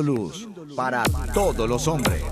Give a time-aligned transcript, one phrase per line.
[0.00, 1.02] Luz para
[1.34, 2.22] todos los hombres.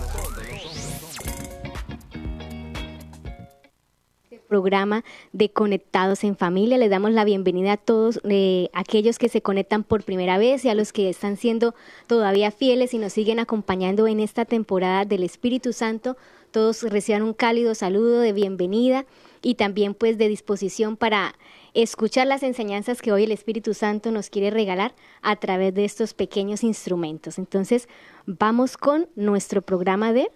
[4.48, 6.76] programa de Conectados en Familia.
[6.76, 10.68] Les damos la bienvenida a todos eh, aquellos que se conectan por primera vez y
[10.68, 11.74] a los que están siendo
[12.08, 16.16] todavía fieles y nos siguen acompañando en esta temporada del Espíritu Santo.
[16.50, 19.06] Todos reciban un cálido saludo de bienvenida
[19.40, 21.36] y también pues de disposición para
[21.74, 26.14] escuchar las enseñanzas que hoy el Espíritu Santo nos quiere regalar a través de estos
[26.14, 27.38] pequeños instrumentos.
[27.38, 27.88] Entonces,
[28.26, 30.30] vamos con nuestro programa de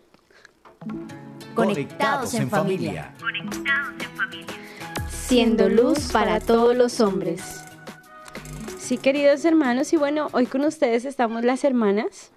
[1.54, 3.14] Conectados en familia.
[5.08, 7.64] Siendo luz para todos los hombres.
[8.78, 12.33] Sí, queridos hermanos, y bueno, hoy con ustedes estamos las hermanas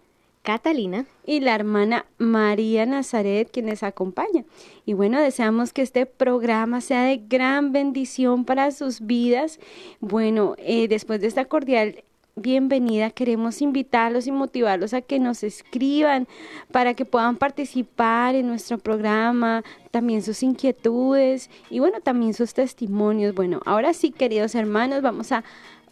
[0.47, 4.45] Catalina y la hermana María Nazaret, quienes acompaña.
[4.85, 9.59] Y bueno, deseamos que este programa sea de gran bendición para sus vidas.
[9.99, 12.05] Bueno, eh, después de esta cordial
[12.37, 13.09] bienvenida.
[13.09, 16.29] Queremos invitarlos y motivarlos a que nos escriban
[16.71, 23.35] para que puedan participar en nuestro programa, también sus inquietudes y bueno, también sus testimonios.
[23.35, 25.43] Bueno, ahora sí, queridos hermanos, vamos a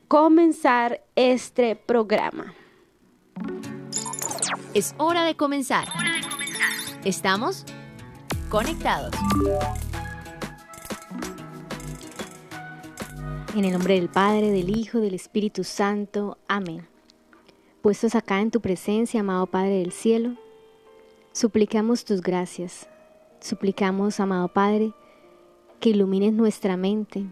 [0.08, 2.54] comenzar este programa.
[4.76, 5.88] Es hora de comenzar.
[7.06, 7.64] Estamos
[8.50, 9.16] conectados.
[13.56, 16.38] En el nombre del Padre, del Hijo, del Espíritu Santo.
[16.50, 16.86] Amén.
[17.82, 20.36] Puestos acá en tu presencia, amado Padre del cielo,
[21.32, 22.90] suplicamos tus gracias.
[23.40, 24.92] Suplicamos, amado Padre,
[25.80, 27.26] que ilumines nuestra mente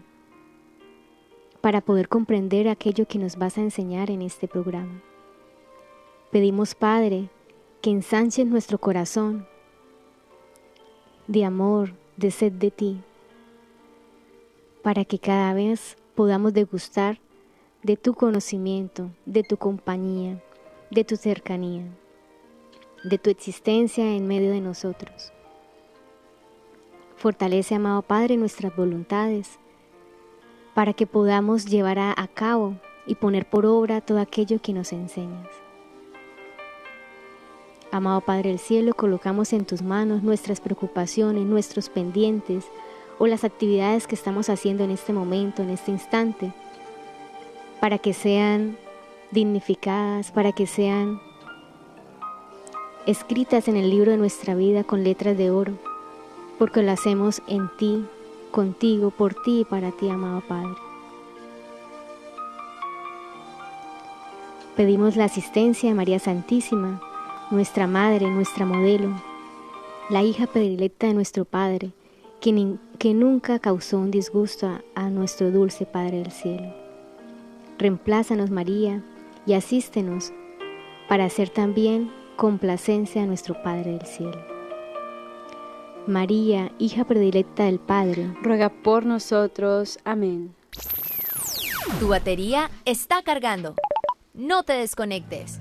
[1.60, 5.02] para poder comprender aquello que nos vas a enseñar en este programa.
[6.34, 7.30] Pedimos, Padre,
[7.84, 9.46] que ensanches nuestro corazón
[11.26, 13.02] de amor, de sed de ti,
[14.82, 17.18] para que cada vez podamos degustar
[17.82, 20.42] de tu conocimiento, de tu compañía,
[20.90, 21.84] de tu cercanía,
[23.04, 25.34] de tu existencia en medio de nosotros.
[27.16, 29.58] Fortalece, amado Padre, nuestras voluntades
[30.72, 35.63] para que podamos llevar a, cabo y poner por obra todo aquello que nos enseñas.
[37.94, 42.64] Amado Padre del Cielo, colocamos en tus manos nuestras preocupaciones, nuestros pendientes,
[43.20, 46.52] o las actividades que estamos haciendo en este momento, en este instante,
[47.80, 48.76] para que sean
[49.30, 51.20] dignificadas, para que sean
[53.06, 55.74] escritas en el libro de nuestra vida con letras de oro,
[56.58, 58.04] porque lo hacemos en ti,
[58.50, 60.74] contigo, por ti y para ti, amado Padre.
[64.74, 67.00] Pedimos la asistencia de María Santísima,
[67.50, 69.10] nuestra Madre, nuestra modelo,
[70.10, 71.92] la hija predilecta de nuestro Padre,
[72.40, 76.74] que, nunca causó un disgusto a, a nuestro dulce Padre del Cielo.
[77.78, 79.02] Reemplázanos, María,
[79.46, 80.32] y asístenos
[81.08, 84.54] para hacer también complacencia a nuestro Padre del Cielo.
[86.06, 89.98] María, hija predilecta del Padre, ruega por nosotros.
[90.04, 90.54] Amén.
[91.98, 93.74] Tu batería está cargando.
[94.34, 95.60] No te desconectes.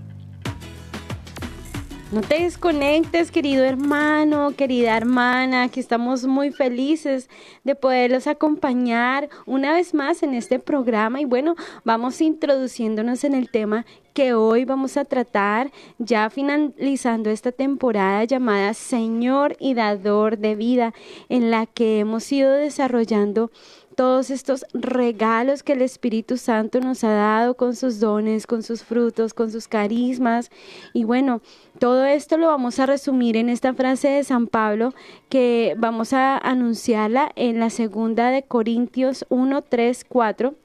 [2.13, 7.27] No te desconectes, querido hermano, querida hermana, que estamos muy felices
[7.63, 11.21] de poderlos acompañar una vez más en este programa.
[11.21, 17.51] Y bueno, vamos introduciéndonos en el tema que hoy vamos a tratar, ya finalizando esta
[17.51, 20.93] temporada llamada Señor y Dador de Vida,
[21.29, 23.49] en la que hemos ido desarrollando
[23.95, 28.83] todos estos regalos que el Espíritu Santo nos ha dado con sus dones, con sus
[28.83, 30.51] frutos, con sus carismas.
[30.93, 31.41] Y bueno,
[31.79, 34.93] todo esto lo vamos a resumir en esta frase de San Pablo
[35.29, 40.55] que vamos a anunciarla en la segunda de Corintios 1, 3, 4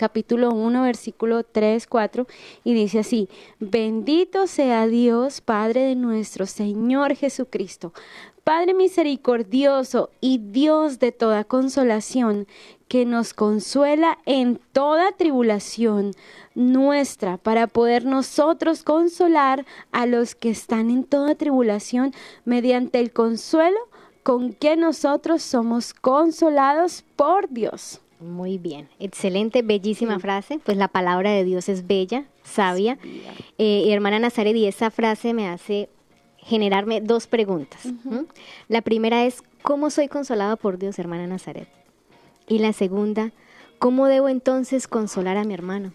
[0.00, 2.26] capítulo 1, versículo 3, 4,
[2.64, 3.28] y dice así,
[3.58, 7.92] bendito sea Dios, Padre de nuestro Señor Jesucristo,
[8.50, 12.48] Padre misericordioso y Dios de toda consolación,
[12.88, 16.14] que nos consuela en toda tribulación
[16.56, 22.12] nuestra, para poder nosotros consolar a los que están en toda tribulación
[22.44, 23.78] mediante el consuelo
[24.24, 28.00] con que nosotros somos consolados por Dios.
[28.18, 30.58] Muy bien, excelente, bellísima frase.
[30.64, 32.98] Pues la palabra de Dios es bella, sabia.
[33.58, 35.88] Eh, hermana Nazaret, y esa frase me hace
[36.50, 37.80] generarme dos preguntas.
[38.68, 41.68] La primera es, ¿cómo soy consolado por Dios, hermana Nazaret?
[42.48, 43.30] Y la segunda,
[43.78, 45.94] ¿cómo debo entonces consolar a mi hermano?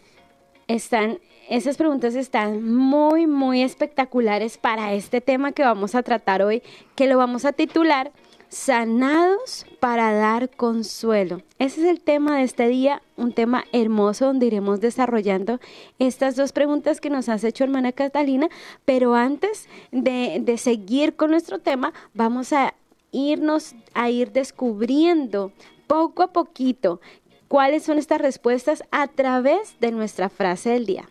[0.67, 6.63] Están esas preguntas están muy, muy espectaculares para este tema que vamos a tratar hoy,
[6.95, 8.11] que lo vamos a titular
[8.50, 11.42] Sanados para dar consuelo.
[11.59, 15.59] Ese es el tema de este día, un tema hermoso donde iremos desarrollando
[16.00, 18.47] estas dos preguntas que nos has hecho hermana Catalina,
[18.86, 22.74] pero antes de, de seguir con nuestro tema, vamos a
[23.12, 25.51] irnos a ir descubriendo
[25.88, 27.00] poco a poquito
[27.48, 31.09] cuáles son estas respuestas a través de nuestra frase del día.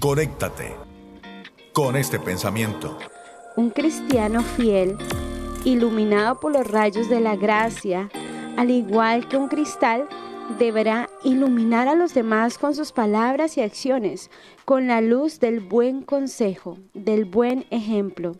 [0.00, 0.76] Conéctate
[1.72, 2.98] con este pensamiento.
[3.58, 4.96] Un cristiano fiel,
[5.64, 8.08] iluminado por los rayos de la gracia,
[8.56, 10.06] al igual que un cristal,
[10.60, 14.30] deberá iluminar a los demás con sus palabras y acciones,
[14.64, 18.36] con la luz del buen consejo, del buen ejemplo.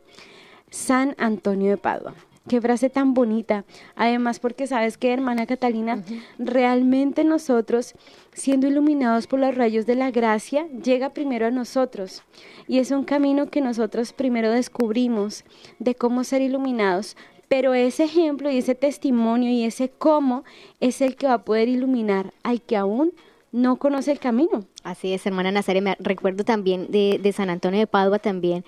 [0.71, 2.15] San Antonio de Padua.
[2.49, 3.65] Qué frase tan bonita.
[3.97, 6.05] Además, porque sabes que, hermana Catalina,
[6.39, 7.97] realmente nosotros,
[8.39, 12.23] siendo iluminados por los rayos de la gracia, llega primero a nosotros.
[12.67, 15.45] Y es un camino que nosotros primero descubrimos
[15.79, 17.17] de cómo ser iluminados.
[17.49, 20.45] Pero ese ejemplo y ese testimonio y ese cómo
[20.81, 23.13] es el que va a poder iluminar al que aún
[23.53, 24.65] no conoce el camino.
[24.83, 25.83] Así es, hermana Nazaret.
[25.83, 28.65] Me recuerdo también de, de San Antonio de Padua también,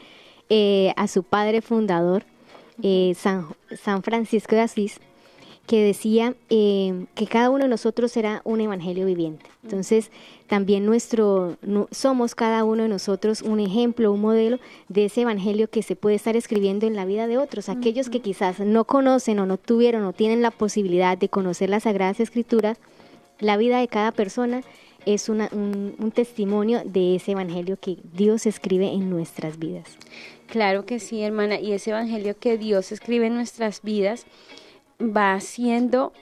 [0.49, 2.25] eh, a su padre fundador,
[2.83, 3.47] eh, San,
[3.81, 5.01] San, Francisco de Asís,
[5.71, 9.47] que decía eh, que cada uno de nosotros era un evangelio viviente.
[9.63, 10.11] Entonces,
[10.49, 14.59] también nuestro, no, somos cada uno de nosotros un ejemplo, un modelo
[14.89, 17.69] de ese evangelio que se puede estar escribiendo en la vida de otros.
[17.69, 21.85] Aquellos que quizás no conocen o no tuvieron o tienen la posibilidad de conocer las
[21.85, 22.77] Sagradas Escrituras,
[23.39, 24.63] la vida de cada persona
[25.07, 29.87] es una, un, un, testimonio de ese evangelio que Dios escribe en nuestras vidas.
[30.49, 34.27] Claro que sí, hermana, y ese evangelio que Dios escribe en nuestras vidas
[35.01, 36.13] va siendo,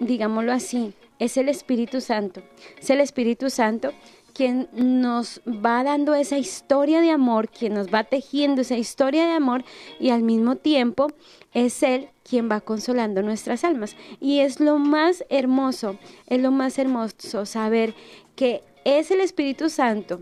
[0.00, 2.42] digámoslo así, es el Espíritu Santo.
[2.78, 3.92] Es el Espíritu Santo
[4.32, 9.32] quien nos va dando esa historia de amor, quien nos va tejiendo esa historia de
[9.32, 9.64] amor
[9.98, 11.08] y al mismo tiempo
[11.52, 13.96] es Él quien va consolando nuestras almas.
[14.20, 15.98] Y es lo más hermoso,
[16.28, 17.94] es lo más hermoso saber
[18.36, 20.20] que es el Espíritu Santo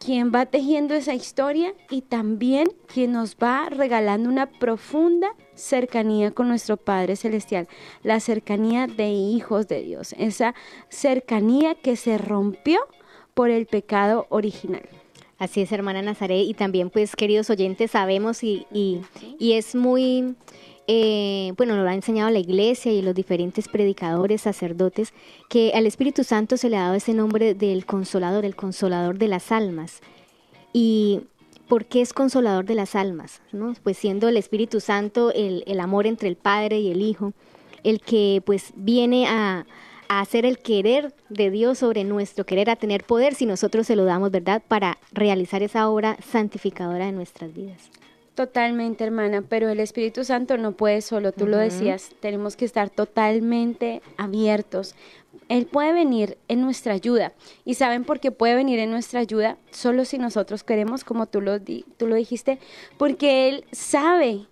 [0.00, 6.48] quien va tejiendo esa historia y también quien nos va regalando una profunda cercanía con
[6.48, 7.68] nuestro Padre Celestial,
[8.02, 10.54] la cercanía de hijos de Dios, esa
[10.88, 12.80] cercanía que se rompió
[13.34, 14.88] por el pecado original.
[15.38, 19.02] Así es, hermana Nazaret, y también pues queridos oyentes sabemos y, y,
[19.38, 20.34] y es muy
[20.86, 25.12] eh, bueno, nos lo ha enseñado la iglesia y los diferentes predicadores, sacerdotes,
[25.48, 29.28] que al Espíritu Santo se le ha dado ese nombre del consolador, el consolador de
[29.28, 30.00] las almas.
[30.72, 31.20] ¿Y
[31.68, 33.40] por qué es consolador de las almas?
[33.82, 37.32] Pues siendo el Espíritu Santo el, amor entre el Padre y el Hijo,
[37.84, 39.66] el que pues viene a
[40.08, 44.04] hacer el querer de Dios sobre nuestro querer, a tener poder si nosotros se lo
[44.04, 44.60] damos, ¿verdad?
[44.66, 47.90] Para realizar esa obra santificadora de nuestras vidas.
[48.40, 51.50] Totalmente, hermana, pero el Espíritu Santo no puede solo, tú uh -huh.
[51.50, 54.94] lo decías, tenemos que estar totalmente abiertos.
[55.50, 57.34] Él puede venir en nuestra ayuda.
[57.66, 59.58] ¿Y saben por qué puede venir en nuestra ayuda?
[59.72, 62.58] Solo si nosotros queremos, como tú lo, di tú lo dijiste,
[62.96, 64.46] porque Él sabe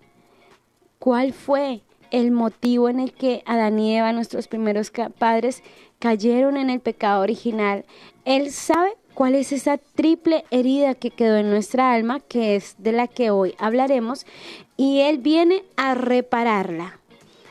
[0.99, 5.63] cuál fue el motivo en el que Adán y Eva, nuestros primeros padres,
[5.97, 7.85] cayeron en el pecado original.
[8.23, 12.93] Él sabe cuál es esa triple herida que quedó en nuestra alma, que es de
[12.93, 14.25] la que hoy hablaremos,
[14.77, 16.97] y Él viene a repararla,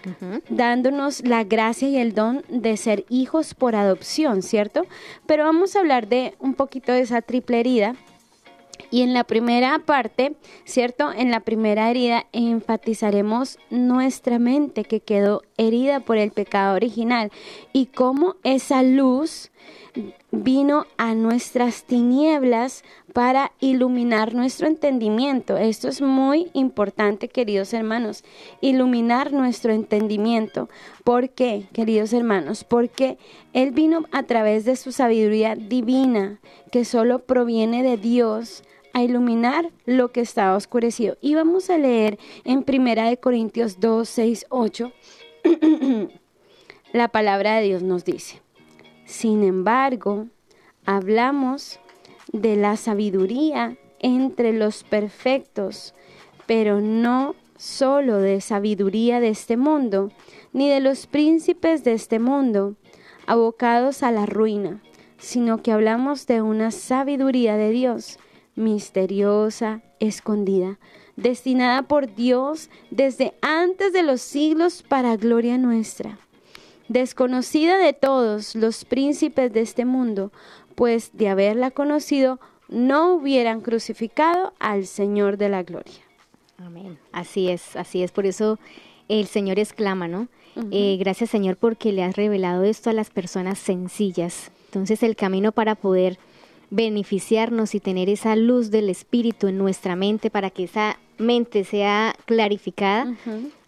[0.06, 0.42] uh -huh.
[0.48, 4.86] dándonos la gracia y el don de ser hijos por adopción, ¿cierto?
[5.26, 7.96] Pero vamos a hablar de un poquito de esa triple herida.
[8.90, 11.12] Y en la primera parte, ¿cierto?
[11.12, 17.30] En la primera herida enfatizaremos nuestra mente que quedó herida por el pecado original
[17.74, 19.50] y cómo esa luz
[20.30, 25.56] vino a nuestras tinieblas para iluminar nuestro entendimiento.
[25.56, 28.24] Esto es muy importante, queridos hermanos,
[28.60, 30.68] iluminar nuestro entendimiento.
[31.04, 32.64] ¿Por qué, queridos hermanos?
[32.64, 33.18] Porque
[33.52, 39.70] Él vino a través de su sabiduría divina, que solo proviene de Dios, a iluminar
[39.86, 41.16] lo que estaba oscurecido.
[41.20, 44.92] Y vamos a leer en Primera de Corintios 2, 6, 8.
[46.92, 48.40] La palabra de Dios nos dice.
[49.08, 50.26] Sin embargo,
[50.84, 51.80] hablamos
[52.30, 55.94] de la sabiduría entre los perfectos,
[56.46, 60.12] pero no solo de sabiduría de este mundo,
[60.52, 62.76] ni de los príncipes de este mundo,
[63.26, 64.82] abocados a la ruina,
[65.16, 68.18] sino que hablamos de una sabiduría de Dios,
[68.56, 70.78] misteriosa, escondida,
[71.16, 76.18] destinada por Dios desde antes de los siglos para gloria nuestra
[76.88, 80.32] desconocida de todos los príncipes de este mundo,
[80.74, 85.94] pues de haberla conocido no hubieran crucificado al Señor de la gloria.
[86.58, 86.98] Amén.
[87.12, 88.10] Así es, así es.
[88.10, 88.58] Por eso
[89.08, 90.28] el Señor exclama, ¿no?
[90.72, 94.50] Eh, gracias Señor porque le has revelado esto a las personas sencillas.
[94.66, 96.18] Entonces el camino para poder
[96.70, 102.14] beneficiarnos y tener esa luz del Espíritu en nuestra mente para que esa mente sea
[102.24, 103.14] clarificada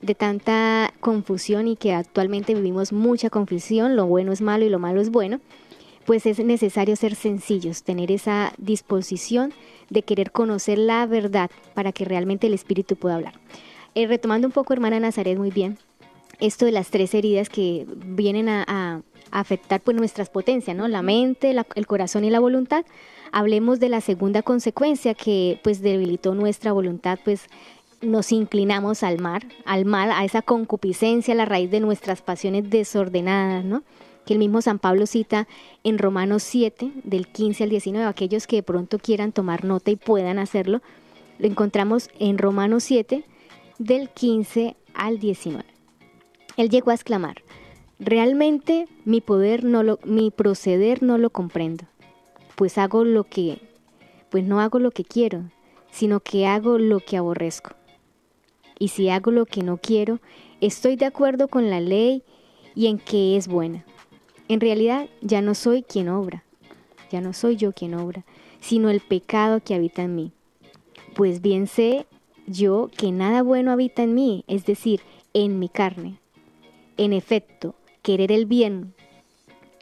[0.01, 4.79] de tanta confusión y que actualmente vivimos mucha confusión, lo bueno es malo y lo
[4.79, 5.41] malo es bueno,
[6.07, 9.53] pues es necesario ser sencillos, tener esa disposición
[9.91, 13.35] de querer conocer la verdad para que realmente el Espíritu pueda hablar.
[13.95, 15.79] Eh, retomando un poco, hermana Nazaret, muy bien,
[16.39, 19.03] esto de las tres heridas que vienen a,
[19.33, 20.89] afectar pues nuestras potencias, ¿no?
[20.89, 22.85] La mente, el corazón y la voluntad.
[23.33, 27.47] Hablemos de la segunda consecuencia que pues debilitó nuestra voluntad, pues
[28.03, 33.65] nos inclinamos al mar, al mal, a esa concupiscencia, la raíz de nuestras pasiones desordenadas,
[33.65, 33.83] ¿no?
[34.25, 35.47] Que el mismo San Pablo cita
[35.85, 39.97] en Romanos 7, del 15 al 19, aquellos que de pronto quieran tomar nota y
[39.97, 40.81] puedan hacerlo,
[41.39, 43.25] lo encontramos en Romanos 7,
[43.79, 45.65] del 15 al 19.
[46.57, 47.43] Él llegó a exclamar,
[47.99, 51.85] realmente mi poder no lo, mi proceder no lo comprendo,
[52.57, 53.61] pues hago lo que,
[54.31, 55.45] pues no hago lo que quiero,
[55.91, 57.71] sino que hago lo que aborrezco.
[58.79, 60.21] Y si hago lo que no quiero,
[60.61, 62.23] estoy de acuerdo con la ley
[62.75, 63.85] y en que es buena.
[64.49, 66.45] En realidad ya no soy quien obra,
[67.11, 68.25] ya no soy yo quien obra,
[68.61, 70.33] sino el pecado que habita en mí.
[71.15, 72.07] Pues bien sé
[72.47, 75.01] yo que nada bueno habita en mí, es decir,
[75.35, 76.19] en mi carne.
[76.97, 78.95] En efecto, querer el bien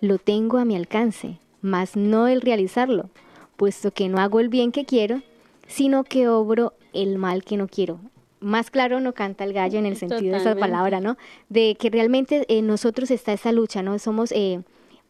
[0.01, 3.11] lo tengo a mi alcance, mas no el realizarlo,
[3.57, 5.23] puesto que no hago el bien que quiero,
[5.67, 8.00] sino que obro el mal que no quiero.
[8.41, 11.17] Más claro no canta el gallo en el sentido de esa palabra, ¿no?
[11.49, 13.99] De que realmente en nosotros está esa lucha, ¿no?
[13.99, 14.61] Somos eh,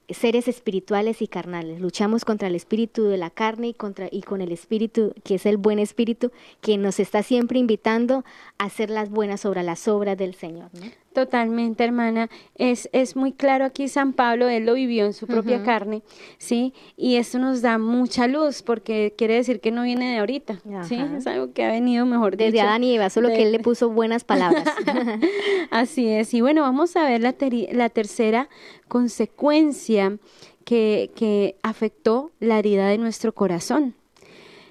[0.09, 1.81] seres espirituales y carnales.
[1.81, 5.47] Luchamos contra el espíritu de la carne y, contra, y con el espíritu que es
[5.47, 8.25] el buen espíritu que nos está siempre invitando
[8.59, 10.71] a hacer las buenas obras, las obras del Señor.
[10.73, 10.87] ¿no?
[11.19, 12.31] Totalmente, hermana.
[12.55, 16.03] Es, es muy claro aquí San Pablo, él lo vivió en su propia carne,
[16.39, 16.73] ¿sí?
[16.97, 20.97] Y esto nos da mucha luz porque quiere decir que no viene de ahorita, ¿sí?
[21.17, 23.59] Es algo que ha venido mejor Desde dicho, Adán y Eva, solo que él le
[23.59, 24.63] puso buenas palabras.
[25.73, 26.33] Así es.
[26.35, 27.35] Y bueno, vamos a ver la,
[27.73, 28.49] la tercera
[28.87, 30.19] consecuencia
[30.65, 33.97] que, que afectó la herida de nuestro corazón,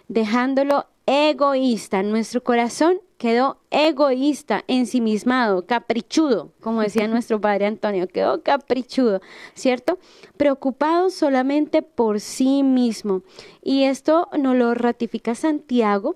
[0.08, 2.04] dejándolo egoísta.
[2.04, 9.22] Nuestro corazón quedó egoísta, ensimismado, caprichudo, como decía nuestro padre Antonio, quedó caprichudo,
[9.56, 9.98] ¿cierto?
[10.36, 13.24] Preocupado solamente por sí mismo.
[13.64, 16.16] Y esto nos lo ratifica Santiago.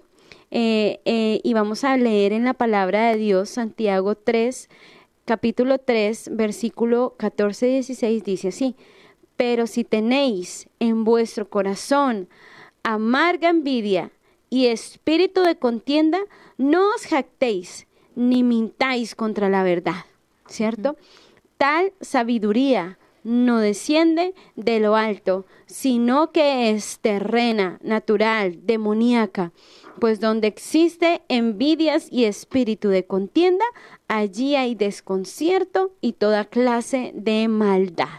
[0.51, 4.69] Eh, eh, y vamos a leer en la palabra de Dios, Santiago 3,
[5.23, 8.75] capítulo 3, versículo 14-16, dice así,
[9.37, 12.27] pero si tenéis en vuestro corazón
[12.83, 14.11] amarga envidia,
[14.51, 16.19] y espíritu de contienda,
[16.57, 20.05] no os jactéis ni mintáis contra la verdad,
[20.45, 20.97] ¿cierto?
[21.57, 29.53] Tal sabiduría no desciende de lo alto, sino que es terrena, natural, demoníaca,
[29.99, 33.65] pues donde existe envidias y espíritu de contienda,
[34.07, 38.09] allí hay desconcierto y toda clase de maldad.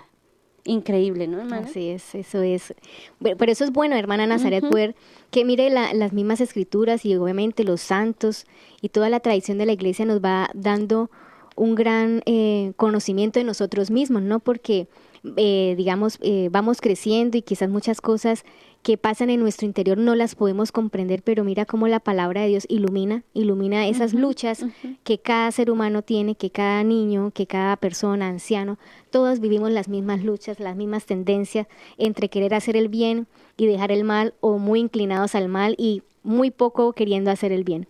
[0.64, 1.66] Increíble, ¿no, hermana?
[1.66, 2.72] Así es, eso es.
[3.20, 4.94] Pero eso es bueno, hermana Nazaret, poder
[5.32, 8.44] que mire las mismas escrituras y obviamente los santos
[8.82, 11.10] y toda la tradición de la iglesia nos va dando
[11.56, 14.40] un gran eh, conocimiento de nosotros mismos, ¿no?
[14.40, 14.88] Porque,
[15.36, 18.44] eh, digamos, eh, vamos creciendo y quizás muchas cosas
[18.82, 22.48] que pasan en nuestro interior no las podemos comprender, pero mira cómo la palabra de
[22.48, 24.64] Dios ilumina, ilumina esas luchas
[25.04, 28.78] que cada ser humano tiene, que cada niño, que cada persona, anciano,
[29.10, 33.92] todos vivimos las mismas luchas, las mismas tendencias entre querer hacer el bien y dejar
[33.92, 37.86] el mal o muy inclinados al mal y muy poco queriendo hacer el bien.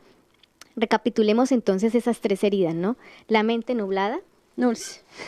[0.77, 2.97] Recapitulemos entonces esas tres heridas, ¿no?
[3.29, 4.21] La mente nublada,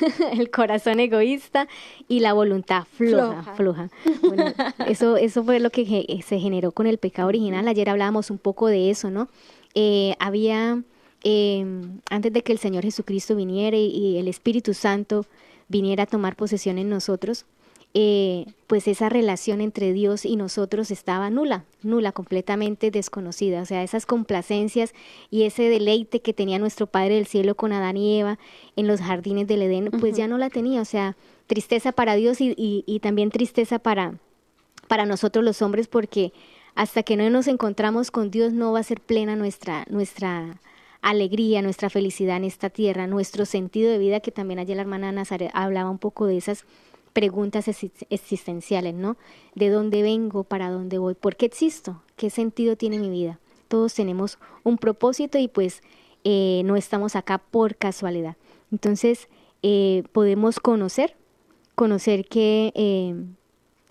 [0.33, 1.69] el corazón egoísta
[2.09, 3.91] y la voluntad floja, floja.
[4.23, 4.53] Bueno,
[4.87, 7.67] eso, eso fue lo que se generó con el pecado original.
[7.69, 9.29] Ayer hablábamos un poco de eso, ¿no?
[9.75, 10.83] Eh, había,
[11.23, 15.27] em, antes de que el Señor Jesucristo viniera y el Espíritu Santo
[15.69, 17.47] viniera a tomar posesión en nosotros,
[17.97, 23.63] eh, pues esa relación entre Dios y nosotros estaba nula, nula, completamente desconocida.
[23.63, 24.93] O sea, esas complacencias
[25.31, 28.39] y ese deleite que tenía nuestro Padre del Cielo con Adán y Eva
[28.75, 30.81] en los jardines del Edén, pues ya no la tenía.
[30.81, 34.19] O sea, tristeza para Dios y, y, también tristeza para,
[34.89, 36.33] para nosotros los hombres, porque
[36.75, 40.59] hasta que no nos encontramos con Dios no va a ser plena nuestra, nuestra
[41.01, 45.13] alegría, nuestra felicidad en esta tierra, nuestro sentido de vida, que también ayer la hermana
[45.13, 46.65] Nazaret hablaba un poco de esas
[47.15, 47.69] preguntas
[48.11, 49.17] existenciales, ¿no?
[49.55, 50.45] ¿De dónde vengo?
[50.45, 51.15] ¿Para dónde voy?
[51.15, 52.03] ¿Por qué existo?
[52.17, 53.39] ¿Qué sentido tiene mi vida?
[53.69, 55.83] Todos tenemos un propósito y pues
[56.25, 58.37] eh, no estamos acá por casualidad.
[58.73, 59.29] Entonces,
[59.63, 61.17] eh, podemos conocer,
[61.77, 63.15] conocer que eh,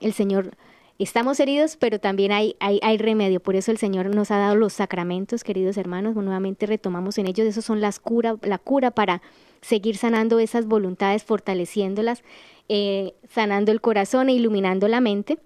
[0.01, 0.51] el Señor,
[0.99, 3.39] estamos heridos, pero también hay, hay, hay, remedio.
[3.39, 6.15] Por eso el Señor nos ha dado los sacramentos, queridos hermanos.
[6.15, 7.47] Nuevamente retomamos en ellos.
[7.47, 9.21] Esos son las cura, la cura para
[9.63, 12.23] seguir sanando esas voluntades, fortaleciéndolas,
[12.69, 15.39] eh, sanando el corazón e iluminando la mente,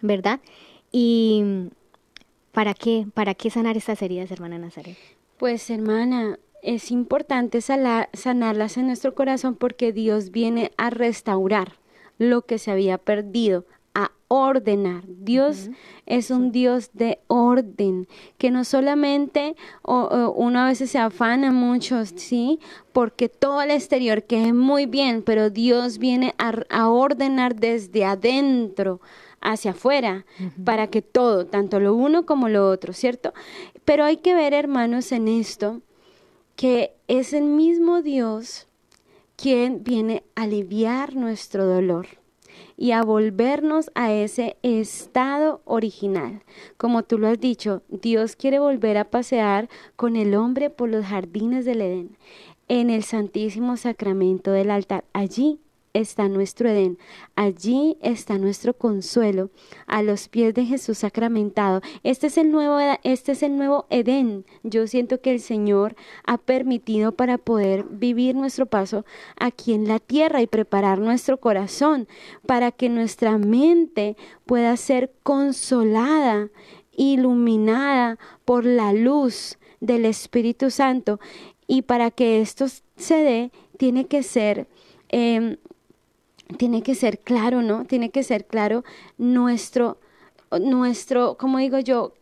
[0.00, 0.40] ¿verdad?
[0.92, 1.68] Y
[2.52, 3.06] ¿para qué?
[3.12, 4.96] ¿Para qué sanar estas heridas, hermana Nazaret?
[5.36, 11.74] Pues hermana, es importante sanarlas en nuestro corazón porque Dios viene a restaurar
[12.18, 13.64] lo que se había perdido,
[13.94, 15.02] a ordenar.
[15.06, 15.70] Dios
[16.06, 18.06] es un Dios de orden,
[18.38, 22.60] que no solamente uno a veces se afana mucho, ¿sí?
[22.92, 29.00] Porque todo el exterior que es muy bien, pero Dios viene a, ordenar desde adentro
[29.40, 30.26] hacia afuera
[30.64, 33.32] para que todo, tanto lo uno como lo otro, ¿cierto?
[33.84, 35.80] Pero hay que ver, hermanos, en esto,
[36.54, 38.68] que es el mismo Dios
[39.36, 42.19] quien viene a aliviar nuestro dolor
[42.80, 46.42] y a volvernos a ese estado original.
[46.78, 51.04] Como tú lo has dicho, Dios quiere volver a pasear con el hombre por los
[51.04, 52.16] jardines del Edén,
[52.68, 55.04] en el Santísimo Sacramento del altar.
[55.12, 55.60] Allí
[55.92, 56.98] está nuestro Edén,
[57.36, 59.50] allí está nuestro consuelo
[59.86, 61.80] a los pies de Jesús sacramentado.
[62.02, 64.44] Este es el nuevo este es el nuevo Edén.
[64.62, 69.04] Yo siento que el Señor ha permitido para poder vivir nuestro paso
[69.36, 72.08] aquí en la tierra y preparar nuestro corazón
[72.46, 74.16] para que nuestra mente
[74.46, 76.50] pueda ser consolada,
[76.92, 81.18] iluminada por la luz del Espíritu Santo
[81.66, 84.66] y para que esto se dé tiene que ser
[85.08, 85.56] em,
[86.56, 87.84] tiene que ser claro, ¿no?
[87.84, 88.84] Tiene que ser claro
[89.18, 89.98] nuestro,
[90.60, 92.14] nuestro, como digo yo,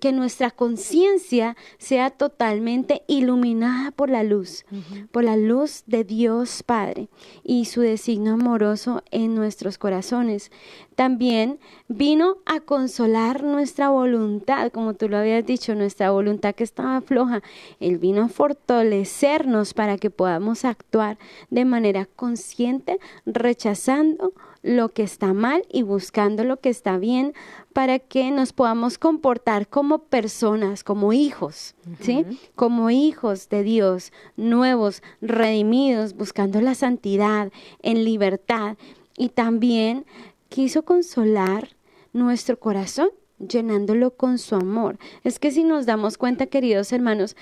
[0.00, 4.64] que nuestra conciencia sea totalmente iluminada por la luz,
[5.10, 7.08] por la luz de Dios Padre
[7.42, 10.50] y su designio amoroso en nuestros corazones.
[10.94, 17.00] También vino a consolar nuestra voluntad, como tú lo habías dicho, nuestra voluntad que estaba
[17.00, 17.42] floja.
[17.80, 21.18] Él vino a fortalecernos para que podamos actuar
[21.50, 24.32] de manera consciente, rechazando
[24.62, 27.34] lo que está mal y buscando lo que está bien
[27.72, 32.24] para que nos podamos comportar como personas, como hijos, ¿sí?
[32.54, 38.76] Como hijos de Dios, nuevos, redimidos, buscando la santidad en libertad.
[39.16, 40.06] Y también
[40.48, 41.76] quiso consolar
[42.12, 44.98] nuestro corazón, llenándolo con su amor.
[45.22, 47.36] Es que si nos damos cuenta, queridos hermanos,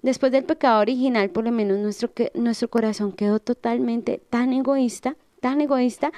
[0.00, 5.60] después del pecado original, por lo menos nuestro, nuestro corazón quedó totalmente tan egoísta, tan
[5.60, 6.12] egoísta,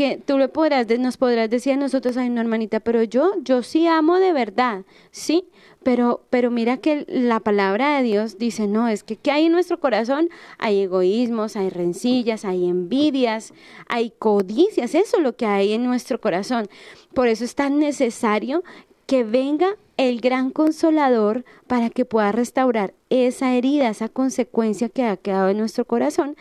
[0.00, 3.62] que tú le podrás, nos podrás decir a nosotros, ay no hermanita, pero yo, yo
[3.62, 5.44] sí amo de verdad, sí,
[5.82, 9.52] pero, pero mira que la palabra de Dios dice, no, es que ¿qué hay en
[9.52, 10.30] nuestro corazón?
[10.56, 13.52] Hay egoísmos, hay rencillas, hay envidias,
[13.88, 16.70] hay codicias, eso es lo que hay en nuestro corazón.
[17.12, 18.64] Por eso es tan necesario
[19.10, 25.16] que venga el gran consolador para que pueda restaurar esa herida, esa consecuencia que ha
[25.16, 26.36] quedado en nuestro corazón,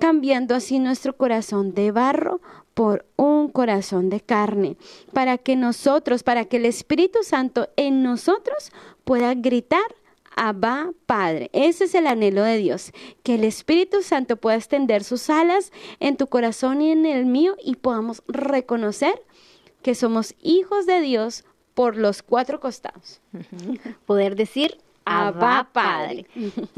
[0.00, 2.40] cambiando así nuestro corazón de barro
[2.74, 4.76] por un corazón de carne,
[5.12, 8.72] para que nosotros, para que el Espíritu Santo en nosotros
[9.04, 9.86] pueda gritar
[10.34, 11.50] Abba Padre.
[11.52, 12.90] Ese es el anhelo de Dios,
[13.22, 17.54] que el Espíritu Santo pueda extender sus alas en tu corazón y en el mío
[17.64, 19.22] y podamos reconocer
[19.82, 21.44] que somos hijos de Dios
[21.78, 23.20] por los cuatro costados.
[24.04, 26.26] Poder decir Abba Padre.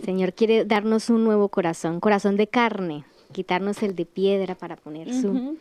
[0.05, 5.15] Señor quiere darnos un nuevo corazón, corazón de carne, quitarnos el de piedra para poner
[5.15, 5.57] su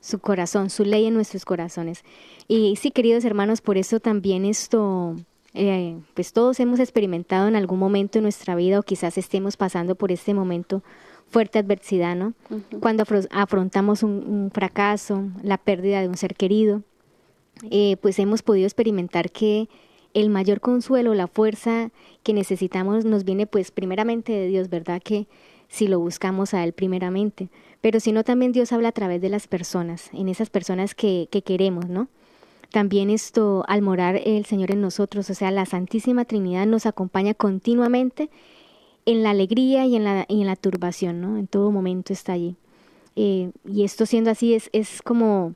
[0.00, 2.02] su corazón, su ley en nuestros corazones.
[2.48, 5.14] Y sí, queridos hermanos, por eso también esto,
[5.54, 9.94] eh, pues todos hemos experimentado en algún momento de nuestra vida o quizás estemos pasando
[9.94, 10.82] por este momento
[11.28, 12.32] fuerte adversidad, ¿no?
[12.80, 16.82] Cuando afrontamos un, fracaso, la pérdida de un ser querido,
[17.70, 19.68] eh, pues hemos podido experimentar que
[20.14, 21.90] el mayor consuelo, la fuerza
[22.22, 25.00] que necesitamos nos viene pues primeramente de Dios, ¿verdad?
[25.02, 25.26] Que
[25.68, 27.48] si lo buscamos a Él primeramente
[27.80, 31.42] pero sino también Dios habla a través de las personas, en esas personas que, que
[31.42, 32.08] queremos, ¿no?
[32.70, 37.34] También esto, al morar el Señor en nosotros, o sea, la Santísima Trinidad nos acompaña
[37.34, 38.30] continuamente
[39.06, 41.36] en la alegría y en la, y en la turbación, ¿no?
[41.36, 42.54] En todo momento está allí.
[43.16, 45.54] Eh, y esto siendo así es, es como,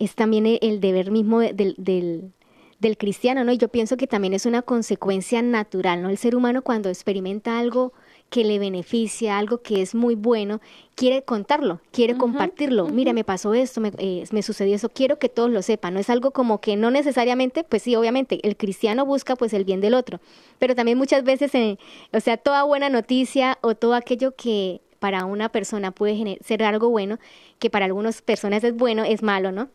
[0.00, 2.32] es también el deber mismo del, del,
[2.80, 3.52] del cristiano, ¿no?
[3.52, 6.08] Y yo pienso que también es una consecuencia natural, ¿no?
[6.08, 7.92] El ser humano cuando experimenta algo
[8.30, 10.60] que le beneficia, algo que es muy bueno,
[10.94, 12.88] quiere contarlo, quiere compartirlo.
[12.88, 15.94] Mira, me pasó esto, me, eh, me, sucedió eso, quiero que todos lo sepan.
[15.94, 19.64] No es algo como que no necesariamente, pues sí, obviamente, el cristiano busca pues el
[19.64, 20.20] bien del otro,
[20.58, 21.78] pero también muchas veces, eh,
[22.12, 26.88] o sea, toda buena noticia o todo aquello que para una persona puede ser algo
[26.88, 27.18] bueno,
[27.58, 29.68] que para algunas personas es bueno, es malo, ¿no?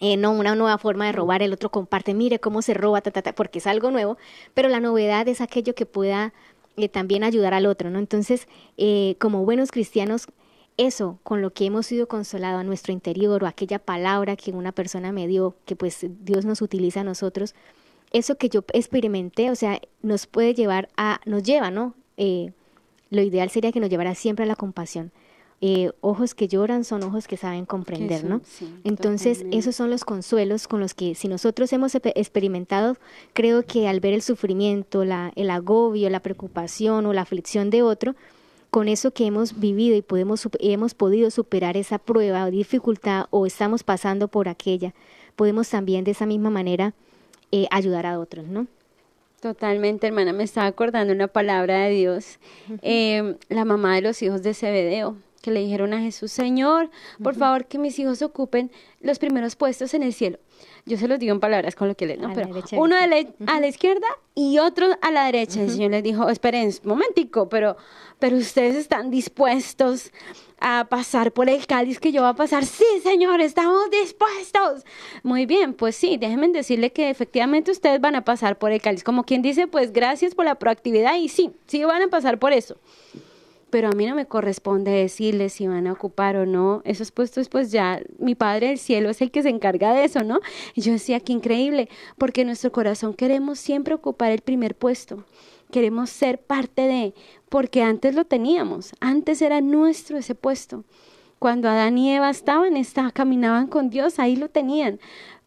[0.00, 3.34] Eh, no una nueva forma de robar, el otro comparte, mire cómo se roba, ta,
[3.34, 4.18] porque es algo nuevo,
[4.52, 6.34] pero la novedad es aquello que pueda
[6.76, 7.98] eh, también ayudar al otro, ¿no?
[7.98, 10.26] Entonces, eh, como buenos cristianos,
[10.76, 14.72] eso con lo que hemos sido consolados a nuestro interior o aquella palabra que una
[14.72, 17.54] persona me dio, que pues Dios nos utiliza a nosotros,
[18.12, 21.94] eso que yo experimenté, o sea, nos puede llevar a, nos lleva, ¿no?
[23.10, 25.12] lo ideal sería que nos llevara siempre a la compasión
[25.62, 28.42] eh, ojos que lloran son ojos que saben comprender, ¿no?
[28.84, 32.98] Entonces, esos son los consuelos con los que si nosotros hemos experimentado,
[33.32, 37.82] creo que al ver el sufrimiento, la, el agobio, la preocupación o la aflicción de
[37.82, 38.14] otro,
[38.70, 43.46] con eso que hemos vivido y podemos, hemos podido superar esa prueba o dificultad o
[43.46, 44.92] estamos pasando por aquella,
[45.36, 46.92] podemos también de esa misma manera
[47.50, 48.66] eh, ayudar a otros, ¿no?
[49.40, 52.38] Totalmente, hermana, me estaba acordando una palabra de Dios,
[52.82, 55.16] eh, la mamá de los hijos de Zebedeo
[55.46, 56.90] que le dijeron a Jesús, Señor,
[57.22, 60.40] por favor que mis hijos ocupen los primeros puestos en el cielo.
[60.86, 62.32] Yo se los digo en palabras con lo que le ¿no?
[62.34, 65.62] Pero uno a la, izquierda y otro a la derecha.
[65.62, 67.76] El Señor les dijo, esperen un momentico, pero,
[68.18, 70.10] pero ustedes están dispuestos
[70.58, 72.64] a pasar por el cáliz que yo voy a pasar.
[72.64, 74.84] Sí, Señor, estamos dispuestos.
[75.22, 79.04] Muy bien, pues sí, déjenme decirle que efectivamente ustedes van a pasar por el cáliz.
[79.04, 82.52] Como quien dice, pues gracias por la proactividad y sí, sí van a pasar por
[82.52, 82.78] eso
[83.76, 86.80] pero a mí no me corresponde decirles si van a ocupar o no.
[86.86, 90.24] Esos puestos, pues ya mi Padre del Cielo es el que se encarga de eso,
[90.24, 90.40] ¿no?
[90.72, 95.26] Y yo decía, qué increíble, porque nuestro corazón queremos siempre ocupar el primer puesto.
[95.70, 97.12] Queremos ser parte de,
[97.50, 100.84] porque antes lo teníamos, antes era nuestro ese puesto.
[101.38, 105.00] Cuando Adán y Eva estaban, estaban caminaban con Dios, ahí lo tenían.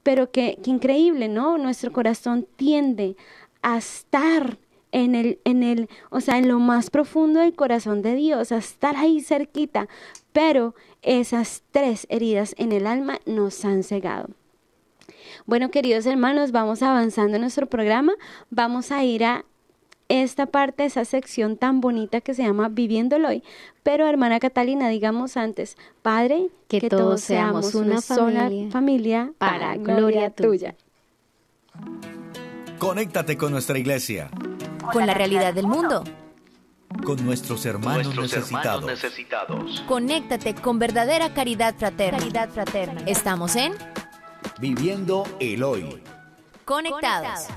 [0.04, 1.58] Pero qué, qué increíble, ¿no?
[1.58, 3.18] Nuestro corazón tiende
[3.63, 4.60] a estar
[4.91, 8.58] en el, en el, o sea, en lo más profundo del corazón de Dios, a
[8.58, 9.88] estar ahí cerquita,
[10.32, 14.30] pero esas tres heridas en el alma nos han cegado.
[15.45, 18.13] Bueno, queridos hermanos, vamos avanzando en nuestro programa,
[18.49, 19.45] vamos a ir a
[20.08, 23.43] esta parte, esa sección tan bonita que se llama Viviéndolo hoy.
[23.84, 30.75] Pero hermana Catalina, digamos antes, Padre, que, todos, seamos una, sola familia, para, gloria tuya.
[32.80, 34.32] Conéctate con nuestra iglesia
[34.91, 36.04] con la realidad del mundo.
[37.06, 39.84] Con nuestros hermanos, necesitados.
[39.88, 42.17] Conéctate con verdadera caridad fraterna.
[42.17, 43.02] Caridad fraterna.
[43.06, 43.73] Estamos en
[44.60, 46.04] Viviendo el Hoy.
[46.65, 47.47] Conectados.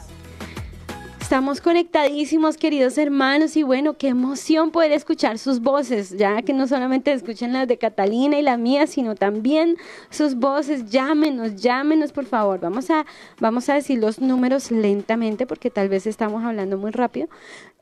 [1.22, 6.66] Estamos conectadísimos, queridos hermanos, y bueno, qué emoción poder escuchar sus voces, ya que no
[6.66, 9.76] solamente escuchen las de Catalina y la mía, sino también
[10.10, 10.90] sus voces.
[10.90, 12.58] Llámenos, llámenos, por favor.
[12.58, 13.06] Vamos a,
[13.38, 17.28] vamos a decir los números lentamente, porque tal vez estamos hablando muy rápido.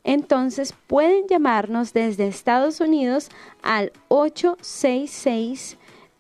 [0.05, 3.31] Entonces, pueden llamarnos desde Estados Unidos
[3.63, 5.79] al 866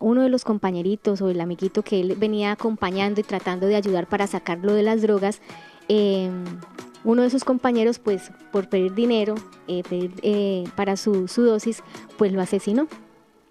[0.00, 4.06] uno de los compañeritos o el amiguito que él venía acompañando y tratando de ayudar
[4.06, 5.42] para sacarlo de las drogas,
[7.04, 9.34] uno de sus compañeros pues por pedir dinero
[9.68, 11.82] eh, pedir, eh, para su, su dosis
[12.16, 12.88] pues lo asesinó.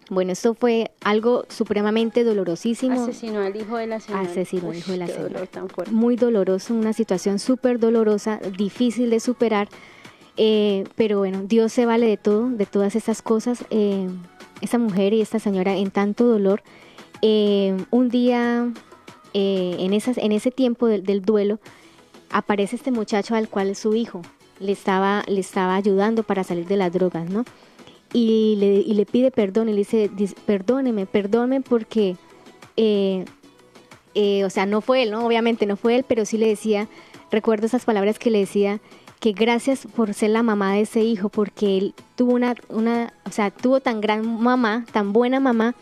[0.10, 3.03] Bueno, esto fue algo supremamente dolorosísimo.
[3.03, 4.23] Asesinó al hijo de la señora.
[4.23, 5.33] Asesinó al hijo de la qué señora.
[5.33, 5.93] dolor tan fuerte.
[5.93, 9.67] Muy doloroso, una situación súper dolorosa, difícil de superar.
[10.38, 13.65] eh, pero bueno, Dios se vale de todo, de todas estas cosas.
[13.69, 14.07] Eh,
[14.62, 16.63] esta mujer y esta señora en tanto dolor,
[17.21, 18.71] un día
[19.33, 21.60] en, esas, en ese tiempo del, del duelo,
[22.30, 24.22] aparece este muchacho al cual su hijo
[24.60, 27.46] le estaba, le estaba ayudando para salir de las drogas, ¿no?
[28.13, 30.10] Y le, y le pide perdón y le dice,
[30.46, 32.16] perdóneme, perdóneme porque,
[32.78, 33.26] eh,
[34.16, 35.26] eh, o sea, no fue él, ¿no?
[35.26, 36.88] Obviamente no fue él, pero sí le decía,
[37.32, 38.80] recuerdo esas palabras que le decía,
[39.20, 43.32] que gracias por ser la mamá de ese hijo, porque él tuvo una, una, o
[43.32, 45.76] sea, tuvo tan gran mamá, tan buena mamá,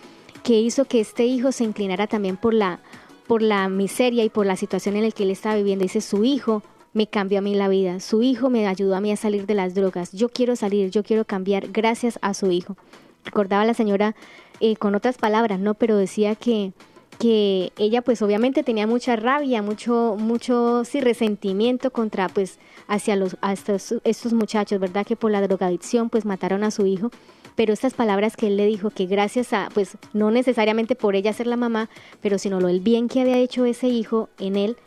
[0.43, 2.79] que hizo que este hijo se inclinara también por la,
[3.27, 5.83] por la miseria y por la situación en la que él estaba viviendo.
[5.83, 9.11] Dice, su hijo me cambió a mí la vida, su hijo me ayudó a mí
[9.11, 12.77] a salir de las drogas, yo quiero salir, yo quiero cambiar gracias a su hijo.
[13.25, 14.15] Recordaba la señora
[14.61, 15.73] eh, con otras palabras, ¿no?
[15.73, 16.71] Pero decía que,
[17.19, 23.35] que ella pues obviamente tenía mucha rabia, mucho, mucho sí, resentimiento contra pues hacia los,
[23.41, 25.05] a estos, estos muchachos, ¿verdad?
[25.05, 27.11] Que por la drogadicción pues mataron a su hijo
[27.55, 31.33] pero estas palabras que él le dijo que gracias a, pues no necesariamente por ella
[31.33, 31.89] ser la mamá,
[32.21, 34.77] pero sino lo el bien que había hecho ese hijo en él,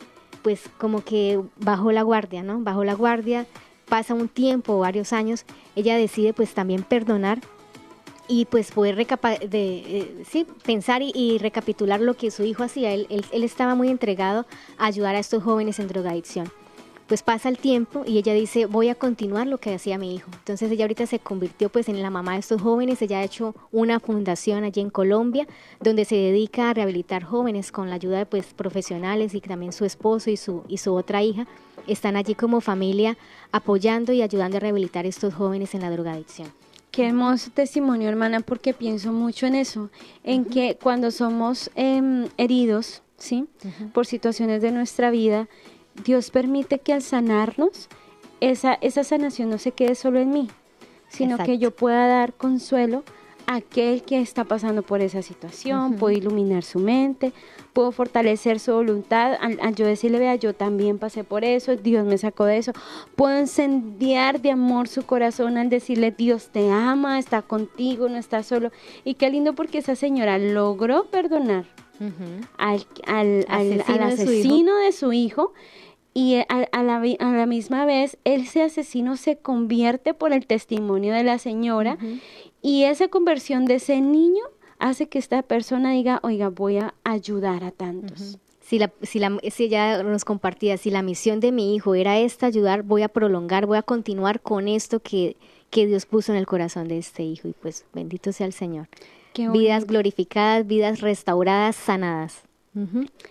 [0.43, 2.59] pues como que bajó la guardia, ¿no?
[2.59, 3.45] Bajó la guardia,
[3.87, 7.39] pasa un tiempo, varios años, ella decide pues también perdonar
[8.27, 12.93] y pues poder recapa de, eh, sí, pensar y, recapitular lo que su hijo hacía.
[12.93, 14.45] Él, él, él estaba muy entregado
[14.77, 16.51] a ayudar a estos jóvenes en drogadicción
[17.09, 20.29] pues pasa el tiempo y ella dice voy a continuar lo que hacía mi hijo
[20.49, 23.01] entonces ella ahorita se convirtió pues en la mamá de estos jóvenes.
[23.01, 25.47] Ella ha hecho una fundación allí en Colombia
[25.79, 29.85] donde se dedica a rehabilitar jóvenes con la ayuda de pues profesionales y también su
[29.85, 31.47] esposo y su y su otra hija.
[31.87, 33.17] Están allí como familia
[33.51, 36.51] apoyando y ayudando a rehabilitar estos jóvenes en la drogadicción.
[36.91, 39.89] Qué hermoso testimonio, hermana, porque pienso mucho en eso,
[40.23, 43.45] en que cuando somos em, heridos, ¿sí?
[43.93, 45.47] Por situaciones de nuestra vida,
[46.03, 47.87] Dios permite que al sanarnos,
[48.41, 50.49] esa, esa sanación no se quede solo en mí,
[51.09, 51.51] sino Exacto.
[51.51, 53.03] que yo pueda dar consuelo
[53.47, 57.33] a aquel que está pasando por esa situación, puedo iluminar su mente,
[57.73, 62.05] puedo fortalecer su voluntad, al, al yo decirle, vea, yo también pasé por eso, Dios
[62.05, 62.73] me sacó de eso,
[63.15, 68.43] puedo incendiar de amor su corazón al decirle, Dios te ama, está contigo, no está
[68.43, 68.71] solo,
[69.03, 71.65] y qué lindo porque esa señora logró perdonar
[72.57, 74.39] al, al, al- Asesino al de su hijo.
[74.39, 75.53] asesino de su hijo
[76.13, 81.13] y a, a la, a la misma vez ese asesino se convierte por el testimonio
[81.13, 81.97] de la señora
[82.61, 84.43] y esa conversión de ese niño
[84.79, 88.39] hace que esta persona diga, oiga, voy a ayudar a tantos.
[88.61, 92.19] Si, la, si, la, si ella nos compartía, si la misión de mi hijo era
[92.19, 95.37] esta, ayudar, voy a prolongar, voy a continuar con esto que,
[95.69, 97.47] que Dios puso en el corazón de este hijo.
[97.47, 98.87] Y pues bendito sea el Señor.
[99.33, 102.43] Qué Vidas glorificadas, vidas restauradas, sanadas.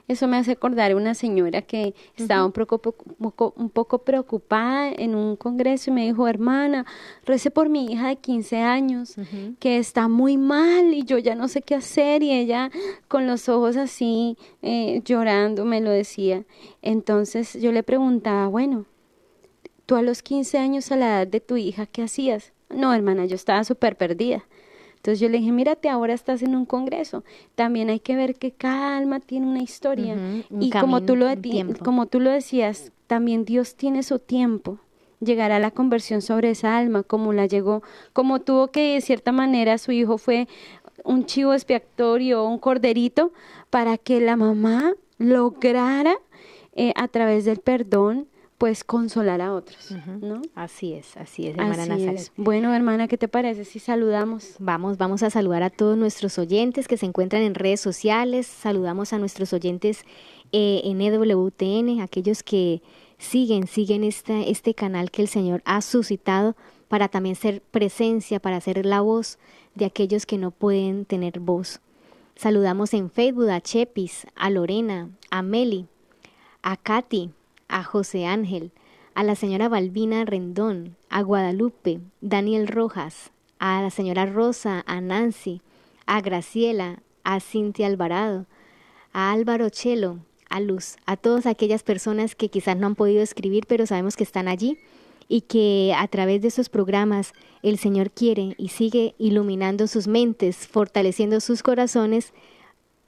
[0.08, 4.90] Eso me hace acordar a una señora que estaba un, poco, poco- un poco preocupada
[4.90, 6.84] en un congreso y me dijo, hermana,
[7.24, 9.16] rece por mi hija de 15 años,
[9.58, 12.70] que está muy mal y yo ya no sé qué hacer y ella
[13.06, 16.44] con los ojos así eh, llorando me lo decía.
[16.82, 18.84] Entonces yo le preguntaba, bueno,
[19.86, 22.52] tú a los 15 años a la edad de tu hija, ¿qué hacías?
[22.70, 24.44] No, hermana, yo estaba súper perdida.
[24.98, 27.24] Entonces yo le dije, mírate, ahora estás en un congreso.
[27.54, 30.14] También hay que ver que cada alma tiene una historia.
[30.14, 31.26] Un y como, tú lo,
[31.84, 34.78] como tú lo decías, también Dios tiene su tiempo.
[35.20, 37.82] Llegará la conversión sobre esa alma, como la llegó,
[38.12, 40.48] como tuvo que de cierta manera su hijo fue
[41.04, 43.32] un chivo expiatorio, un corderito,
[43.70, 46.16] para que la mamá lograra
[46.74, 48.28] eh, a través del perdón,
[48.58, 50.42] pues consolar a otros, ¿no?
[50.56, 52.14] Así es, así es, hermana Así Nazaret.
[52.16, 52.32] es.
[52.36, 54.56] Bueno, hermana, ¿qué te parece si saludamos?
[54.58, 58.48] Vamos, vamos a saludar a todos nuestros oyentes que se encuentran en redes sociales.
[58.48, 60.04] Saludamos a nuestros oyentes
[60.50, 62.82] eh, en EWTN, aquellos que
[63.16, 66.56] siguen, siguen esta, este canal que el Señor ha suscitado
[66.88, 69.38] para también ser presencia, para ser la voz
[69.76, 71.80] de aquellos que no pueden tener voz.
[72.34, 75.86] Saludamos en Facebook a Chepis, a Lorena, a Meli,
[76.62, 77.30] a Katy,
[77.68, 78.72] a José Ángel,
[79.14, 85.60] a la señora Balbina Rendón, a Guadalupe, Daniel Rojas, a la señora Rosa, a Nancy,
[86.06, 88.46] a Graciela, a Cintia Alvarado,
[89.12, 93.64] a Álvaro Chelo, a Luz, a todas aquellas personas que quizás no han podido escribir,
[93.66, 94.78] pero sabemos que están allí
[95.28, 100.66] y que a través de esos programas el Señor quiere y sigue iluminando sus mentes,
[100.66, 102.32] fortaleciendo sus corazones,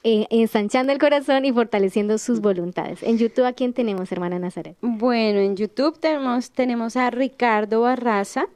[0.02, 3.02] eh, ensanchando el corazón y fortaleciendo sus voluntades.
[3.02, 4.76] En YouTube, ¿a quién tenemos, hermana Nazaret?
[4.80, 8.46] Bueno, en YouTube tenemos, tenemos a Ricardo Barraza.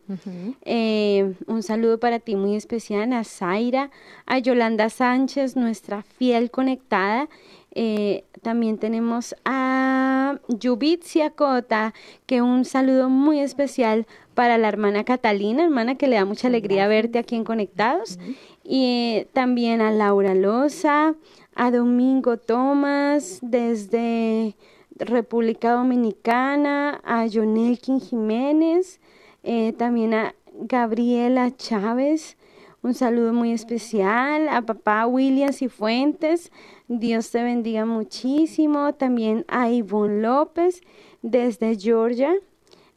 [0.64, 3.90] Eh, un saludo para ti muy especial, a Zaira,
[4.24, 7.28] a Yolanda Sánchez, nuestra fiel conectada.
[7.74, 11.92] Eh, también tenemos a Yubitzia Cota,
[12.24, 16.88] que un saludo muy especial para la hermana Catalina, hermana que le da mucha alegría
[16.88, 18.18] verte aquí en Conectados.
[18.64, 21.14] Y también a Laura Loza,
[21.55, 24.57] a Domingo Tomás desde
[24.96, 29.00] República Dominicana, a Jonelkin Jiménez,
[29.42, 32.37] eh, también a Gabriela Chávez,
[32.83, 36.53] un saludo muy especial, a papá William Cifuentes,
[36.87, 40.81] Dios te bendiga muchísimo, también a Ivonne López
[41.22, 42.35] desde Georgia,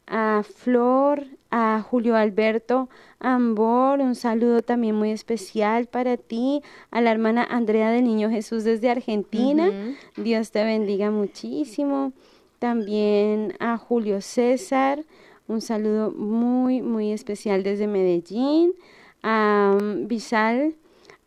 [0.06, 2.88] a Flor, a Julio Alberto
[3.20, 8.64] Ambor, un saludo también muy especial para ti, a la hermana Andrea del Niño Jesús
[8.64, 9.70] desde Argentina,
[10.16, 12.12] Dios te bendiga muchísimo,
[12.58, 15.04] también a Julio César,
[15.46, 18.72] un saludo muy, muy especial desde Medellín,
[19.22, 20.74] a Visal,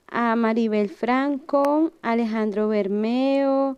[0.08, 3.78] a Maribel Franco, Alejandro Bermeo,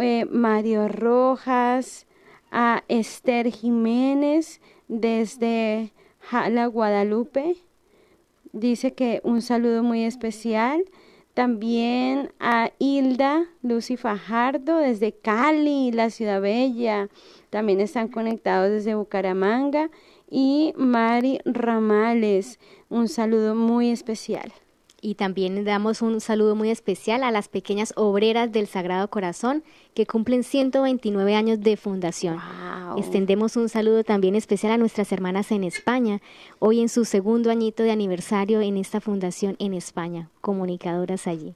[0.00, 2.06] eh, Mario Rojas,
[2.50, 7.56] a Esther Jiménez desde Jala, Guadalupe.
[8.52, 10.84] Dice que un saludo muy especial.
[11.34, 17.08] También a Hilda Lucy Fajardo desde Cali, la ciudad bella.
[17.50, 19.90] También están conectados desde Bucaramanga.
[20.30, 24.52] Y Mari Ramales, un saludo muy especial.
[25.06, 29.62] Y también damos un saludo muy especial a las pequeñas obreras del Sagrado Corazón
[29.94, 32.40] que cumplen 129 años de fundación.
[32.96, 36.20] Extendemos un saludo también especial a nuestras hermanas en España,
[36.58, 41.54] hoy en su segundo añito de aniversario en esta fundación en España, comunicadoras allí.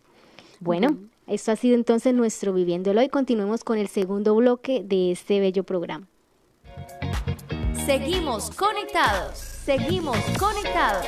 [0.61, 3.09] Bueno, esto ha sido entonces nuestro Viviendo Hoy.
[3.09, 6.07] Continuemos con el segundo bloque de este bello programa.
[7.85, 11.05] Seguimos conectados, seguimos conectados.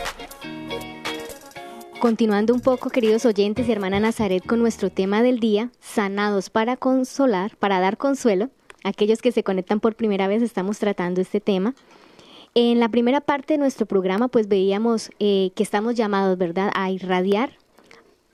[2.03, 6.77] Continuando un poco, queridos oyentes y hermana Nazaret, con nuestro tema del día, sanados para
[6.77, 8.51] consolar, para dar consuelo.
[8.83, 11.77] Aquellos que se conectan por primera vez estamos tratando este tema.
[12.57, 16.91] En la primera parte de nuestro programa, pues veíamos eh, que estamos llamados, ¿verdad?, a
[16.91, 17.53] irradiar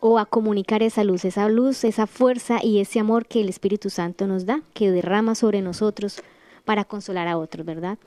[0.00, 3.90] o a comunicar esa luz, esa luz, esa fuerza y ese amor que el Espíritu
[3.90, 6.22] Santo nos da, que derrama sobre nosotros
[6.64, 7.98] para consolar a otros, ¿verdad?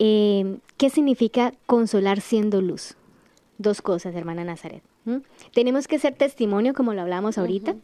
[0.00, 2.96] Eh, ¿Qué significa consolar siendo luz?
[3.62, 4.82] Dos cosas, hermana Nazaret.
[5.54, 7.76] Tenemos que ser testimonio, como lo hablamos ahorita,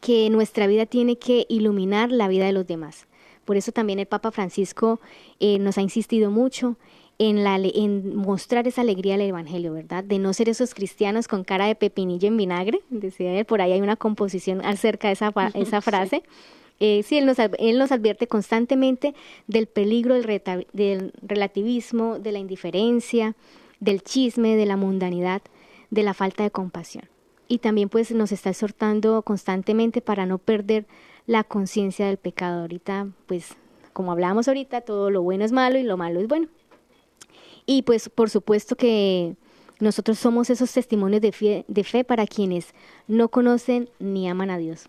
[0.00, 3.06] que nuestra vida tiene que iluminar la vida de los demás.
[3.44, 5.00] Por eso también el Papa Francisco
[5.40, 6.76] eh, nos ha insistido mucho
[7.18, 10.02] en, la, en mostrar esa alegría del Evangelio, ¿verdad?
[10.02, 13.72] De no ser esos cristianos con cara de pepinillo en vinagre, decía él, por ahí
[13.72, 16.22] hay una composición acerca de esa, esa frase.
[16.80, 17.18] Eh, sí.
[17.18, 19.14] él, nos, él nos advierte constantemente
[19.46, 23.36] del peligro del, del relativismo, de la indiferencia,
[23.82, 25.42] del chisme, de la mundanidad,
[25.90, 27.04] de la falta de compasión.
[27.48, 30.86] Y también pues nos está exhortando constantemente para no perder
[31.26, 32.60] la conciencia del pecado.
[32.60, 33.56] Ahorita pues
[33.92, 36.46] como hablábamos ahorita, todo lo bueno es malo y lo malo es bueno.
[37.66, 39.34] Y pues por supuesto que
[39.80, 42.74] nosotros somos esos testimonios de fe, de fe para quienes
[43.08, 44.88] no conocen ni aman a Dios.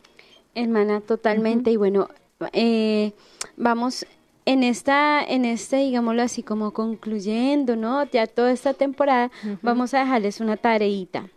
[0.53, 1.71] Hermana, totalmente.
[1.71, 2.09] Y bueno,
[2.53, 3.13] eh,
[3.57, 4.05] vamos
[4.45, 8.03] en esta, en este, digámoslo así, como concluyendo, ¿no?
[8.05, 11.29] Ya toda esta temporada, vamos a dejarles una tareita.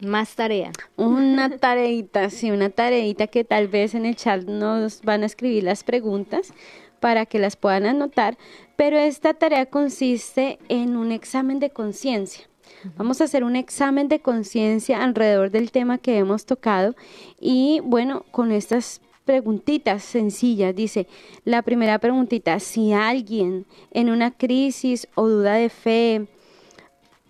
[0.00, 0.72] Más tarea.
[0.96, 5.62] Una tareita, sí, una tareita que tal vez en el chat nos van a escribir
[5.62, 6.52] las preguntas
[6.98, 8.38] para que las puedan anotar,
[8.76, 12.48] pero esta tarea consiste en un examen de conciencia.
[12.96, 16.94] Vamos a hacer un examen de conciencia alrededor del tema que hemos tocado
[17.40, 20.74] y bueno, con estas preguntitas sencillas.
[20.74, 21.06] Dice,
[21.44, 26.26] la primera preguntita, si alguien en una crisis o duda de fe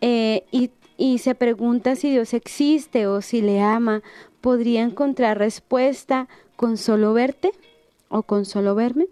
[0.01, 4.03] eh, y, y se pregunta si Dios existe o si le ama,
[4.40, 7.53] ¿podría encontrar respuesta con solo verte
[8.09, 9.07] o con solo verme?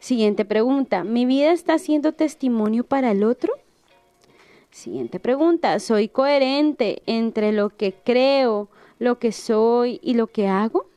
[0.00, 3.52] Siguiente pregunta, ¿mi vida está siendo testimonio para el otro?
[4.70, 10.87] Siguiente pregunta, ¿soy coherente entre lo que creo, lo que soy y lo que hago?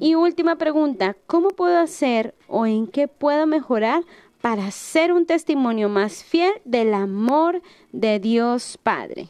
[0.00, 4.02] Y última pregunta, ¿cómo puedo hacer o en qué puedo mejorar
[4.40, 7.62] para ser un testimonio más fiel del amor
[7.92, 9.28] de Dios Padre?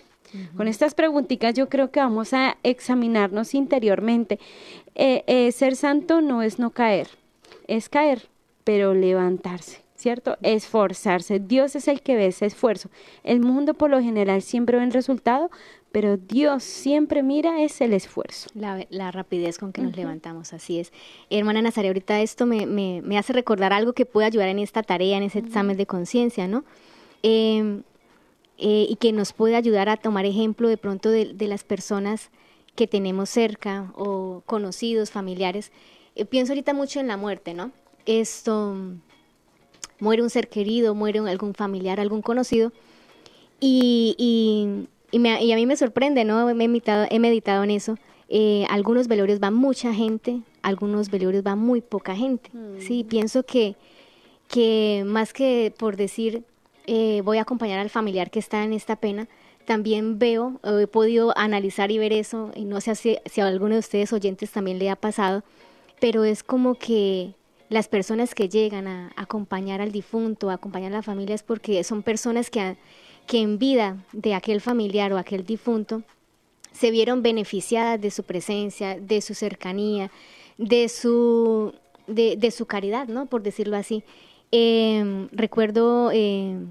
[0.57, 4.39] Con estas preguntitas yo creo que vamos a examinarnos interiormente.
[4.95, 7.09] Eh, eh, ser santo no es no caer,
[7.67, 8.29] es caer,
[8.65, 9.83] pero levantarse.
[9.97, 10.39] ¿Cierto?
[10.41, 11.41] Esforzarse.
[11.41, 12.89] Dios es el que ve ese esfuerzo.
[13.23, 15.51] El mundo por lo general siempre ve el resultado,
[15.93, 18.49] pero Dios siempre mira es el esfuerzo.
[18.55, 20.93] La, rapidez con que nos levantamos, así es.
[21.31, 25.17] Hermana Nazaret, ahorita esto me, me, hace recordar algo que puede ayudar en esta tarea,
[25.17, 26.65] en ese examen de conciencia, ¿no?
[27.23, 27.83] Em,
[28.59, 32.31] eh, y que nos puede ayudar a tomar ejemplo de pronto de, las personas
[32.77, 35.73] que tenemos cerca o conocidos, familiares.
[36.15, 37.73] Eh, pienso ahorita mucho en la muerte, ¿no?
[38.07, 38.77] Esto,
[39.99, 42.73] muere un ser querido, muere algún familiar, algún conocido,
[43.59, 46.45] y, y y, me, y a mí me sorprende, ¿no?
[46.55, 47.97] Me he, meditado, he meditado en eso.
[48.29, 52.51] Eh, algunos velorios va mucha gente, algunos velorios va muy poca gente.
[52.79, 53.09] Sí, mm.
[53.09, 53.77] pienso que,
[54.49, 56.45] que más que por decir
[56.87, 59.29] eh, voy a acompañar al familiar que está en esta pena,
[59.65, 63.75] también veo, he podido analizar y ver eso, y no sé si, si a alguno
[63.75, 65.45] de ustedes oyentes también le ha pasado,
[66.01, 67.35] pero es como que
[67.69, 71.85] las personas que llegan a, acompañar al difunto, a acompañar a la familia, es porque
[71.85, 72.77] son personas que,
[73.31, 76.03] que en vida de aquel familiar o aquel difunto
[76.73, 80.11] se vieron beneficiadas de su presencia, de su cercanía,
[80.59, 81.73] de su,
[82.09, 83.27] de, su caridad, ¿no?
[83.27, 84.03] Por decirlo así.
[84.51, 86.67] Em, recuerdo, em,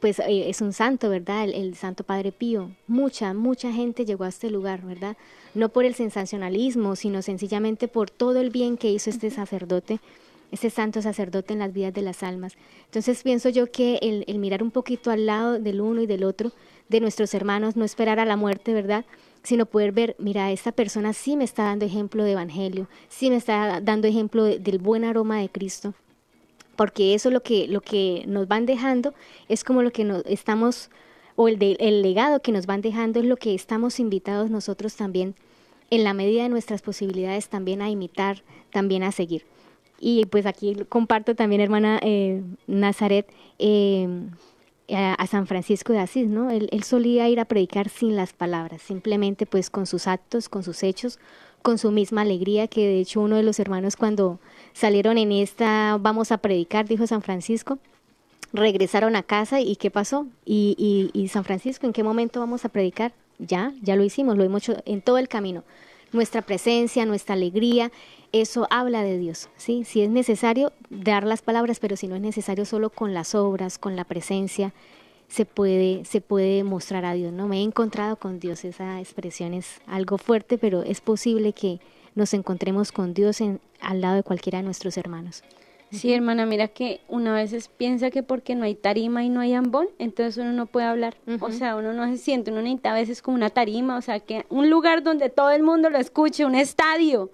[0.00, 1.44] pues eh, es un santo, ¿verdad?
[1.44, 2.72] El, el, Santo Padre Pío.
[2.88, 5.16] Mucha, mucha gente llegó a este lugar, ¿verdad?
[5.54, 10.00] No por el sensacionalismo, sino sencillamente por todo el bien que hizo este sacerdote
[10.52, 12.56] ese santo sacerdote en las vidas de las almas.
[12.84, 16.52] Entonces pienso yo que el, mirar un poquito al lado del uno y del otro,
[16.88, 19.06] de nuestros hermanos, no esperar a la muerte, ¿verdad?
[19.42, 23.36] Sino poder ver, mira, esta persona sí me está dando ejemplo de evangelio, sí me
[23.36, 25.94] está dando ejemplo del buen aroma de Cristo,
[26.76, 29.14] porque eso lo que, lo que nos van dejando
[29.48, 30.90] es como lo que nos estamos,
[31.34, 35.34] o el, el legado que nos van dejando es lo que estamos invitados nosotros también,
[35.88, 39.44] en la medida de nuestras posibilidades, también a imitar, también a seguir.
[40.04, 43.24] Y pues aquí comparto también, hermana eh, Nazaret,
[43.60, 44.08] eh,
[44.92, 46.50] a, San Francisco de Asís, ¿no?
[46.50, 50.82] Él, solía ir a predicar sin las palabras, simplemente pues con sus actos, con sus
[50.82, 51.20] hechos,
[51.62, 54.40] con su misma alegría, que de hecho uno de los hermanos cuando
[54.72, 57.78] salieron en esta vamos a predicar, dijo San Francisco,
[58.52, 60.26] regresaron a casa y ¿qué pasó?
[60.44, 63.12] Y, y, y San Francisco, ¿en qué momento vamos a predicar?
[63.38, 65.62] Ya, ya lo hicimos, lo hemos hecho en todo el camino.
[66.10, 67.92] Nuestra presencia, nuestra alegría,
[68.32, 69.84] eso habla de Dios, ¿sí?
[69.84, 73.78] Si es necesario dar las palabras, pero si no es necesario solo con las obras,
[73.78, 74.72] con la presencia,
[75.28, 77.48] se puede, se puede mostrar a Dios, ¿no?
[77.48, 81.80] Me he encontrado con Dios, esa expresión es algo fuerte, pero es posible que
[82.14, 85.42] nos encontremos con Dios en, al lado de cualquiera de nuestros hermanos.
[85.90, 89.52] Sí, hermana, mira que una veces piensa que porque no hay tarima y no hay
[89.52, 91.16] ambón, entonces uno no puede hablar.
[91.40, 94.18] O sea, uno no se siente, uno necesita a veces como una tarima, o sea,
[94.20, 97.30] que un lugar donde todo el mundo lo escuche, un estadio.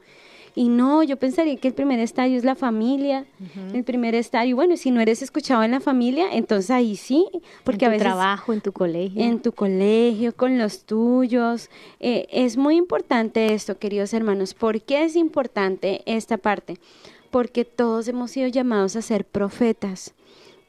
[0.58, 3.24] Y no, yo pensaría que el primer estadio es la familia,
[3.72, 7.28] el primer estadio, bueno, si no eres escuchado en la familia, entonces ahí sí,
[7.62, 8.02] porque en tu a veces...
[8.02, 9.22] trabajo, en tu colegio.
[9.22, 11.70] En tu colegio, con los tuyos.
[12.00, 14.52] Eh, es muy importante esto, queridos hermanos.
[14.52, 16.78] ¿Por qué es importante esta parte?
[17.30, 20.12] Porque todos hemos sido llamados a ser profetas,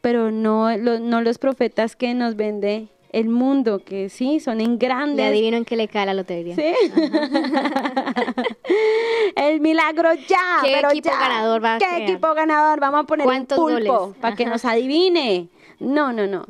[0.01, 5.17] pero no, no los profetas que nos vende el mundo, que sí, son en grandes.
[5.17, 6.55] Le adivino en qué le cae la lotería.
[6.55, 6.63] Sí.
[9.35, 10.59] el milagro ya.
[10.61, 12.79] ¿Qué equipo ganador va a ¿Qué equipo ganador?
[12.79, 15.49] Vamos a poner un pulpo para que nos adivine.
[15.79, 16.45] No, no, no.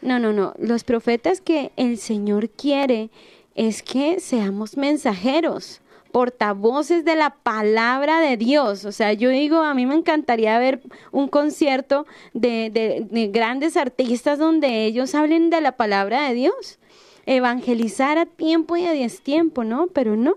[0.00, 0.54] No, no, no.
[0.58, 3.10] Los profetas que el Señor quiere
[3.54, 5.81] es que seamos mensajeros
[6.12, 8.84] portavoces de la palabra de Dios.
[8.84, 14.38] O sea, yo digo, a mí me encantaría ver un concierto de, de, grandes artistas
[14.38, 16.78] donde ellos hablen de la palabra de Dios.
[17.24, 19.88] Evangelizar a tiempo y a tiempo, ¿no?
[19.88, 20.36] Pero no.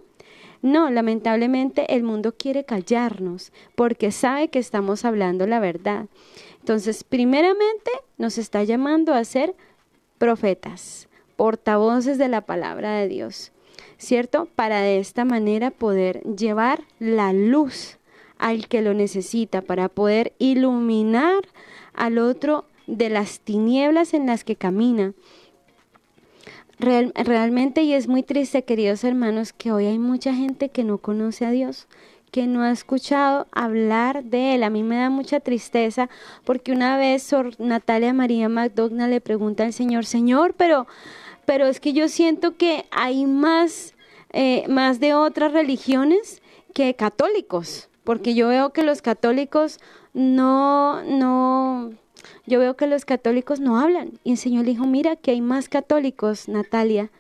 [0.61, 6.07] No, lamentablemente el mundo quiere callarnos porque sabe que estamos hablando la verdad.
[6.59, 9.55] Entonces, primeramente nos está llamando a ser
[10.17, 13.51] profetas, portavoces de la palabra de Dios.
[14.05, 14.47] ¿Cierto?
[14.55, 17.97] Para de esta manera poder llevar la luz
[18.37, 21.47] al que lo necesita, para poder iluminar
[21.93, 25.13] al otro de las tinieblas en las que camina.
[26.77, 31.45] realmente, y es muy triste, queridos hermanos, que hoy hay mucha gente que no conoce
[31.45, 31.87] a Dios,
[32.31, 34.63] que no ha escuchado hablar de Él.
[34.63, 36.09] A mí me da mucha tristeza
[36.43, 40.85] porque una vez Natalia María McDonald le pregunta al Señor, Señor, pero,
[41.45, 43.94] pero es que yo siento que hay más
[44.38, 46.41] eh, más de otras religiones
[46.73, 49.79] que católicos, porque yo veo que los católicos
[50.13, 51.93] no, no,
[52.45, 54.19] yo veo que los católicos no hablan.
[54.25, 57.11] Y el Señor dijo, mira que hay más católicos, Natalia,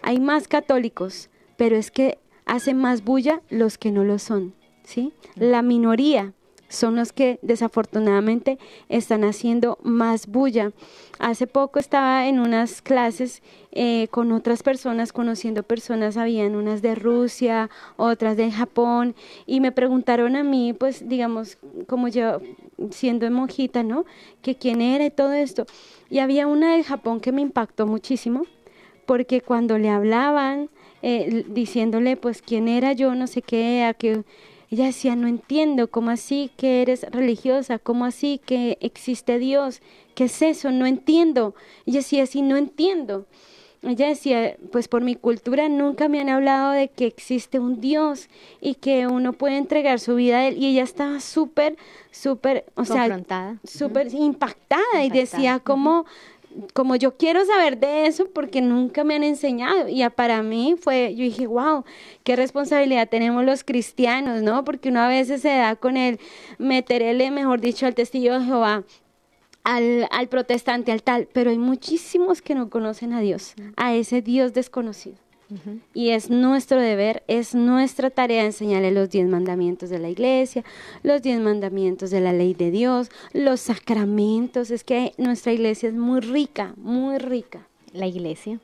[0.00, 5.12] hay más católicos, pero es que hacen más bulla los que no lo son, ¿sí?
[5.34, 6.34] La minoría
[6.74, 8.58] son los que desafortunadamente
[8.88, 10.72] están haciendo más bulla.
[11.18, 16.94] Hace poco estaba en unas clases eh, con otras personas, conociendo personas, habían unas de
[16.94, 19.14] Rusia, otras de Japón,
[19.46, 22.40] y me preguntaron a mí, pues digamos, como yo
[22.90, 24.04] siendo monjita, ¿no?
[24.42, 25.66] Que quién era y todo esto.
[26.10, 28.46] Y había una de Japón que me impactó muchísimo,
[29.06, 30.70] porque cuando le hablaban,
[31.02, 34.24] eh, diciéndole pues quién era yo, no sé qué, a qué
[34.74, 37.78] ella decía, no entiendo, ¿cómo así que eres religiosa?
[37.78, 39.80] ¿Cómo así que existe Dios?
[40.14, 40.70] ¿Qué es eso?
[40.70, 41.54] No entiendo.
[41.86, 43.26] Ella decía, sí, no entiendo.
[43.82, 48.28] Ella decía, pues por mi cultura nunca me han hablado de que existe un Dios
[48.60, 50.56] y que uno puede entregar su vida a Él.
[50.56, 51.76] Y ella estaba súper,
[52.10, 53.20] súper, o sea,
[53.62, 56.06] súper impactada, y decía, ¿cómo,
[56.72, 59.88] como yo quiero saber de eso porque nunca me han enseñado.
[59.88, 61.84] Y para mí fue, yo dije, wow,
[62.22, 64.64] qué responsabilidad tenemos los cristianos, ¿no?
[64.64, 66.18] Porque uno a veces se da con el
[66.58, 68.84] meterle, mejor dicho, al testigo de Jehová.
[69.62, 74.20] Al, al protestante, al tal, pero hay muchísimos que no conocen a Dios, a ese
[74.20, 75.23] Dios desconocido.
[75.92, 80.64] Y es nuestro deber, es nuestra tarea enseñarle los diez mandamientos de la iglesia,
[81.02, 84.70] los diez mandamientos de la ley de Dios, los sacramentos.
[84.70, 87.66] Es que nuestra iglesia es muy rica, muy rica.
[87.92, 88.58] La iglesia,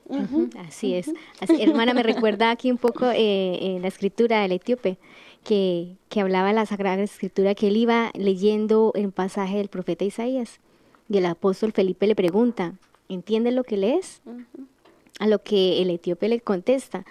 [0.58, 1.12] así es.
[1.60, 4.98] hermana, me recuerda aquí un poco eh, la escritura del etíope,
[5.44, 10.58] que, que hablaba la Sagrada Escritura, que él iba leyendo el pasaje del profeta Isaías.
[11.08, 12.74] Y el apóstol Felipe le pregunta,
[13.08, 14.20] ¿entiendes lo que lees?
[15.20, 17.04] A lo que el etíope le contesta,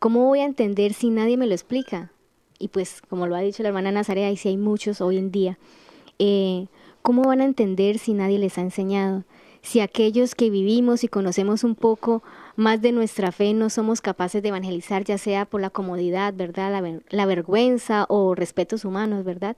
[0.00, 2.10] ¿cómo voy a entender si nadie me lo explica?
[2.58, 5.30] Y pues, como lo ha dicho la hermana Nazarea, y si hay muchos hoy en
[5.30, 5.60] día,
[6.18, 6.66] eh,
[7.02, 9.22] ¿cómo van a entender si nadie les ha enseñado?
[9.62, 12.24] Si aquellos que vivimos y conocemos un poco
[12.56, 16.82] más de nuestra fe no somos capaces de evangelizar, ya sea por la comodidad, ¿verdad?
[17.10, 19.56] La, vergüenza o respetos humanos, ¿verdad?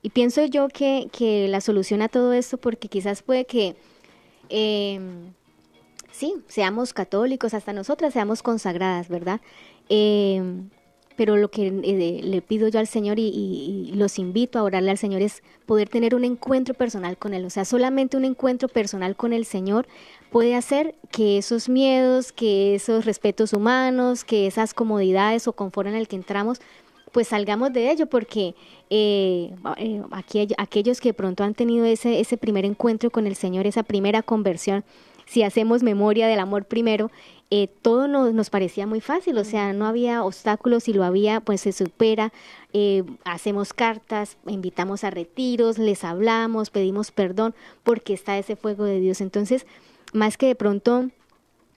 [0.00, 3.76] Y pienso yo que, que, la solución a todo esto, porque quizás puede que
[4.48, 4.98] eh,
[6.12, 9.40] sí, seamos católicos, hasta nosotras seamos consagradas, ¿verdad?
[9.88, 10.70] Em,
[11.16, 14.98] pero lo que eh, le pido yo al Señor y, los invito a orarle al
[14.98, 17.44] Señor es poder tener un encuentro personal con Él.
[17.44, 19.86] O sea, solamente un encuentro personal con el Señor
[20.30, 25.94] puede hacer que esos miedos, que esos respetos humanos, que esas comodidades o confort en
[25.94, 26.60] el que entramos,
[27.12, 28.54] pues salgamos de ello, porque
[28.88, 33.66] eh, eh, aquí, aquellos que pronto han tenido ese, ese primer encuentro con el Señor,
[33.66, 34.82] esa primera conversión,
[35.32, 37.10] si hacemos memoria del amor primero,
[37.50, 41.62] eh, todo nos, parecía muy fácil, o sea, no había obstáculos, si lo había, pues
[41.62, 42.34] se supera,
[42.74, 49.00] eh, hacemos cartas, invitamos a retiros, les hablamos, pedimos perdón, porque está ese fuego de
[49.00, 49.22] Dios.
[49.22, 49.66] Entonces,
[50.12, 51.08] más que de pronto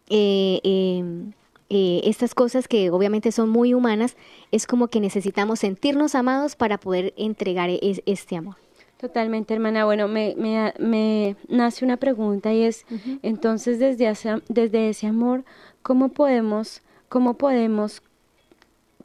[0.10, 1.32] eh, em,
[1.70, 4.18] estas cosas que obviamente son muy humanas,
[4.52, 8.65] es como que necesitamos sentirnos amados para poder entregar este amor.
[8.98, 9.86] Totalmente, hermana.
[9.86, 12.86] Bueno, me, me, me nace una pregunta y es,
[13.22, 14.12] entonces, desde,
[14.48, 15.44] desde ese amor,
[15.82, 18.02] ¿cómo podemos, cómo podemos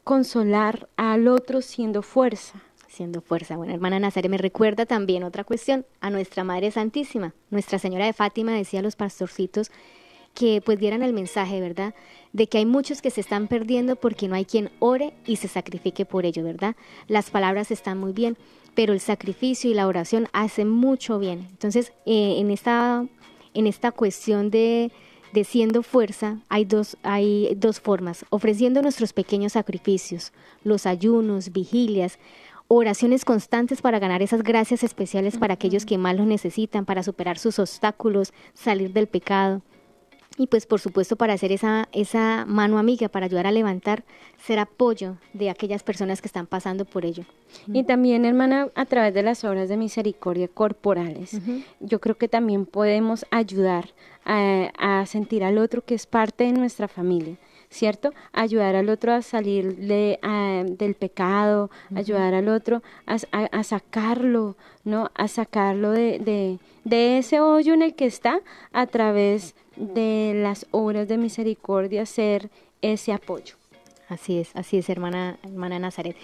[0.03, 2.61] consolar al otro siendo fuerza?
[2.87, 3.57] Siendo fuerza.
[3.57, 7.33] Bueno, hermana Nazaret, me recuerda también otra cuestión, a nuestra Madre Santísima.
[7.49, 9.71] Nuestra Señora de Fátima decía a los pastorcitos
[10.33, 11.93] que pues dieran el mensaje, ¿verdad?
[12.31, 15.49] De que hay muchos que se están perdiendo porque no hay quien ore y se
[15.49, 16.75] sacrifique por ello, ¿verdad?
[17.07, 18.37] Las palabras están muy bien,
[18.75, 21.47] pero el sacrificio y la oración hacen mucho bien.
[21.49, 23.05] Entonces, eh, en, esta,
[23.53, 24.91] en esta cuestión de,
[25.33, 30.31] de siendo fuerza, hay dos, hay dos formas, ofreciendo nuestros pequeños sacrificios,
[30.63, 32.19] los ayunos, vigilias,
[32.67, 37.37] oraciones constantes para ganar esas gracias especiales para aquellos que más lo necesitan, para superar
[37.37, 39.61] sus obstáculos, salir del pecado.
[40.37, 44.03] Y pues por supuesto para hacer esa, esa mano amiga, para ayudar a levantar,
[44.45, 47.25] ser apoyo de aquellas personas que están pasando por ello.
[47.67, 51.39] Y también, hermana, a través de las obras de misericordia corporales,
[51.81, 53.89] yo creo que también podemos ayudar
[54.25, 57.35] a, sentir al otro que es parte de nuestra familia.
[57.69, 58.13] ¿cierto?
[58.33, 60.19] Ayudar al otro a salir de,
[60.77, 65.09] del pecado, ayudar al otro a, sacarlo, ¿no?
[65.15, 68.41] A sacarlo de, de, de, ese hoyo en el que está
[68.73, 72.49] a través de las obras de misericordia, ser
[72.81, 73.55] ese apoyo.
[74.09, 76.17] Así es, así es, hermana, hermana Nazaret.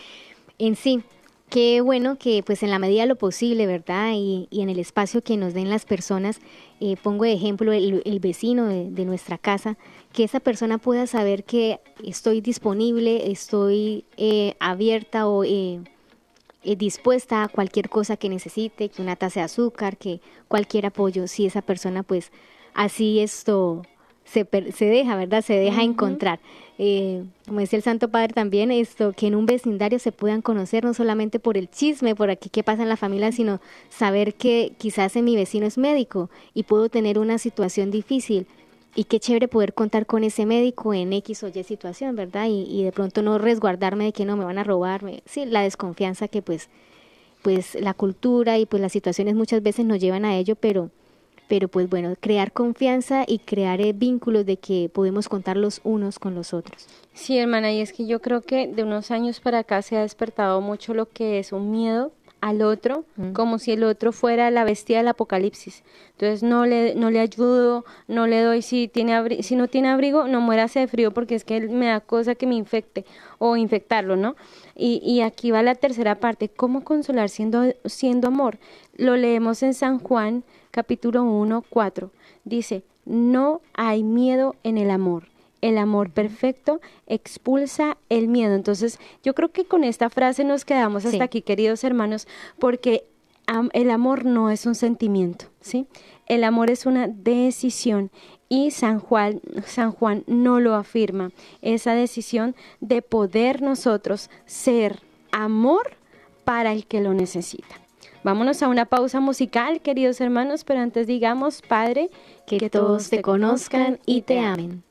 [0.60, 1.04] En sí,
[1.50, 4.12] qué bueno que pues en la medida de lo posible, ¿verdad?
[4.14, 6.40] Y, en el espacio que nos den las personas,
[6.82, 9.78] eh, pongo de ejemplo el, vecino de, nuestra casa,
[10.12, 15.80] que esa persona pueda saber que estoy disponible, estoy eh, abierta o eh,
[16.64, 20.20] dispuesta a cualquier cosa que necesite, que una taza de azúcar, que
[20.50, 22.32] cualquier apoyo, si esa persona pues
[22.78, 23.82] así esto
[24.24, 25.44] se, se deja, ¿verdad?
[25.44, 26.40] Se deja encontrar.
[26.78, 30.86] Eh, como decía el Santo Padre también, esto, que en un vecindario se puedan conocer
[30.86, 33.60] no solamente por el chisme, por aquí qué pasa en la familia, sino
[33.90, 38.46] saber que quizás en mi vecino es médico y puedo tener una situación difícil.
[38.96, 42.48] Y qué chévere poder contar con ese médico en X o Y situación, ¿verdad?
[42.48, 45.62] Y, y de pronto no resguardarme de que no me van a robar, sí, la
[45.62, 46.70] desconfianza que pues,
[47.42, 50.92] pues la cultura y pues las situaciones muchas veces nos llevan a ello, pero,
[51.48, 56.20] pero pues bueno, crear confianza y crear eh, vínculos de que podemos contar los unos
[56.20, 56.88] con los otros.
[57.14, 60.02] Sí, hermana, y es que yo creo que de unos años para acá se ha
[60.02, 63.32] despertado mucho lo que es un miedo al otro, mm.
[63.32, 65.84] como si el otro fuera la bestia del apocalipsis.
[66.12, 70.28] Entonces no le, no le ayudo, no le doy, si, tiene si no tiene abrigo,
[70.28, 73.06] no muérase de frío porque es que él me da cosa que me infecte
[73.40, 74.36] o infectarlo, ¿no?
[74.78, 78.60] Y, y aquí va la tercera parte, ¿cómo consolar siendo, siendo amor?
[78.96, 82.12] Lo leemos en San Juan capítulo 1, 4.
[82.46, 85.30] Dice, no hay miedo en el amor.
[85.62, 88.54] El amor perfecto expulsa el miedo.
[88.54, 92.28] Entonces, yo creo que con esta frase nos quedamos hasta aquí, queridos hermanos,
[92.60, 93.06] porque
[93.74, 95.88] el amor no es un sentimiento, ¿sí?
[96.28, 98.12] El amor es una decisión
[98.50, 101.32] y San Juan, San Juan no lo afirma.
[101.62, 105.98] Esa decisión de poder nosotros ser amor
[106.46, 107.76] para el que lo necesita.
[108.24, 112.10] Vámonos a una pausa musical, queridos hermanos, pero antes digamos, Padre,
[112.46, 114.84] que, todos te conozcan y te amen.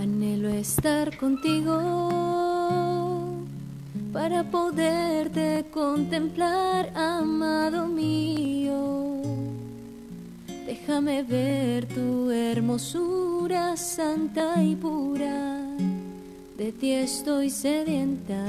[0.00, 2.55] Anhelo estar contigo
[4.12, 9.22] para poderte contemplar, amado mío.
[10.66, 15.56] Déjame ver tu hermosura santa y pura
[16.56, 18.42] de ti estoy sedienta.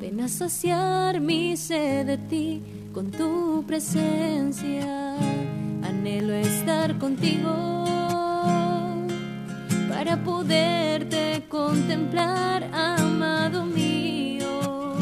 [0.00, 2.62] Ven a saciar mi sed de ti
[2.94, 5.16] con tu presencia.
[5.82, 7.52] Anhelo estar contigo
[9.88, 11.25] para poderte
[11.56, 14.94] contemplar, amado mío.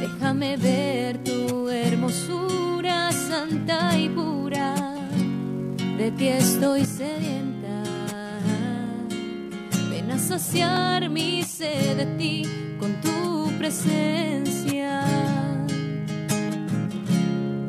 [0.00, 4.74] Déjame ver tu hermosura santa y pura.
[5.98, 7.44] De ti estoy sedienta
[10.18, 12.42] saciar mi sed de ti
[12.78, 15.04] con tu presencia.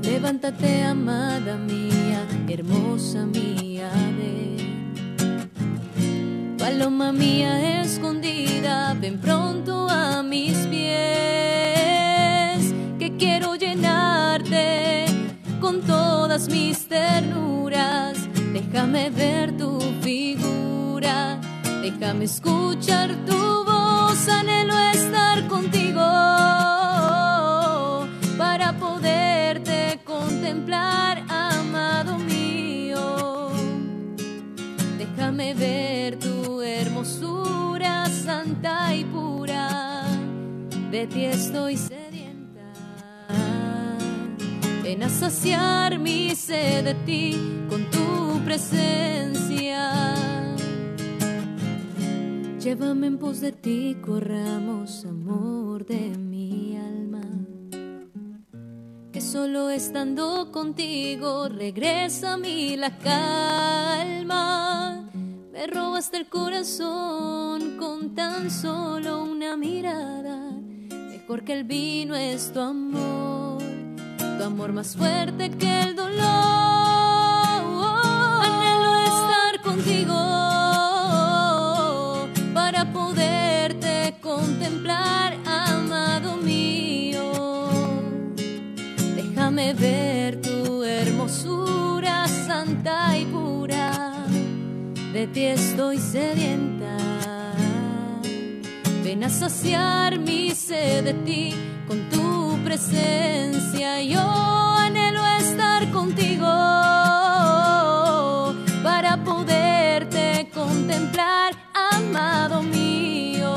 [0.02, 4.55] Levántate, amada mía, hermosa mía, ven.
[6.66, 11.94] Paloma mía escondida, ven pronto a mis pies,
[12.98, 15.06] que quiero llenarte
[15.62, 18.18] con todas mis ternuras.
[18.52, 21.40] Déjame ver tu figura
[21.84, 26.02] Déjame escuchar tu voz, anhelo estar contigo
[28.40, 33.52] para poderte contemplar, amado mío.
[34.98, 35.95] Déjame ver
[38.96, 40.04] y pura,
[40.92, 42.68] de ti estoy sedienta.
[44.84, 47.36] Ven a saciar mi sed de ti
[47.70, 50.16] con tu presencia
[52.66, 57.22] Llévame en pos de ti, corramos amor de mi alma.
[59.12, 64.95] Que solo estando contigo regresa a mí la calma.
[65.56, 70.52] Me robaste el corazón con tan solo una mirada.
[71.10, 73.64] Mejor que el vino es tu amor,
[74.38, 76.20] tu amor más fuerte que el dolor.
[78.44, 80.36] Anhelo estar contigo
[84.22, 87.70] contemplar, amado mío.
[89.16, 93.45] Déjame ver tu hermosura santa y pura.
[95.16, 96.98] De ti estoy sedienta.
[99.02, 101.54] Ven a saciar mi sed de ti
[101.88, 104.02] con tu presencia.
[104.02, 106.46] Yo anhelo estar contigo
[108.84, 111.54] para poderte contemplar,
[111.94, 113.56] amado mío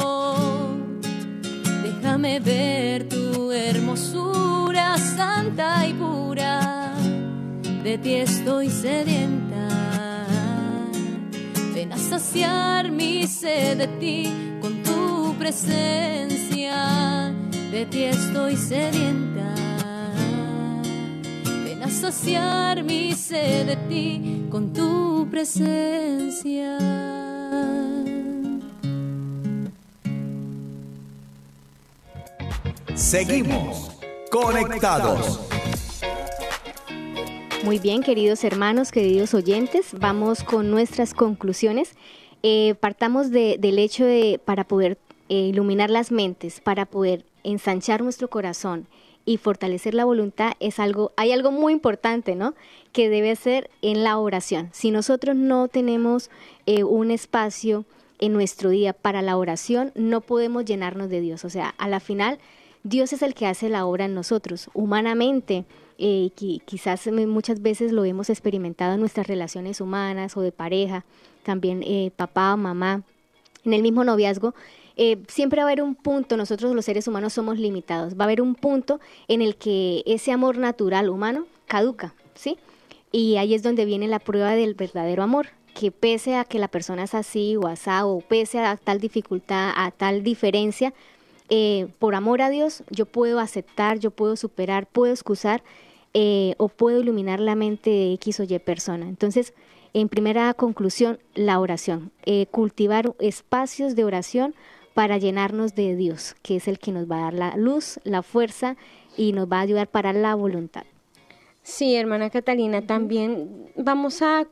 [1.83, 6.95] Déjame ver tu hermosura santa y pura.
[7.83, 9.38] De ti estoy sedienta.
[12.19, 14.29] Saciar mi sed de ti
[14.61, 17.33] con tu presencia.
[17.71, 19.55] De ti estoy sedienta.
[21.65, 26.77] Ven a saciar mi sed de ti con tu presencia.
[32.97, 33.93] Seguimos
[34.33, 35.39] Conectados.
[37.65, 41.95] Muy bien, queridos hermanos, queridos oyentes, vamos con nuestras conclusiones.
[42.43, 44.99] Eh, partamos de- del hecho de para poder
[45.29, 48.87] eh, iluminar las mentes, para poder ensanchar nuestro corazón
[49.27, 52.55] y fortalecer la voluntad es algo, hay algo muy importante, ¿no?
[52.93, 54.71] Que debe ser en la oración.
[54.73, 56.31] Si nosotros no tenemos
[56.65, 57.85] eh, un espacio
[58.21, 61.45] en nuestro día para la oración, no podemos llenarnos de Dios.
[61.45, 62.39] O sea, a la final,
[62.85, 64.71] Dios es el que hace la obra en nosotros.
[64.73, 65.67] Humanamente,
[65.99, 70.53] eh, qui- quizás eh, muchas veces lo hemos experimentado en nuestras relaciones humanas o de
[70.53, 71.05] pareja,
[71.43, 73.03] también eh, papá, mamá,
[73.65, 74.55] en el mismo noviazgo,
[74.97, 78.25] eh, siempre va a haber un punto, nosotros los seres humanos somos limitados, va a
[78.25, 82.57] haber un punto en el que ese amor natural humano caduca, ¿sí?
[83.13, 86.69] Y ahí es donde viene la prueba del verdadero amor, que pese a que la
[86.69, 90.93] persona es así o asá, o pese a tal dificultad, a tal diferencia,
[91.99, 95.63] por amor a Dios, yo puedo aceptar, yo puedo superar, puedo excusar
[96.15, 99.09] eh, o puedo iluminar la mente de X o Y persona.
[99.09, 99.55] Entonces,
[99.95, 102.11] en primera conclusión, la oración.
[102.27, 104.55] Eh, cultivar espacios de oración
[104.95, 108.23] para llenarnos de Dios, que es el que nos va a dar la luz, la
[108.23, 108.77] fuerza
[109.17, 110.85] y nos va a ayudar para la voluntad.
[111.63, 114.47] Sí, hermana Catalina, también vamos a,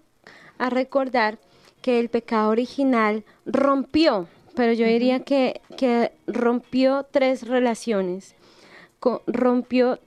[0.59, 1.39] a recordar
[1.83, 8.35] que el pecado original rompió, pero yo diría que, que rompió tres relaciones.
[9.01, 9.99] Co- rompió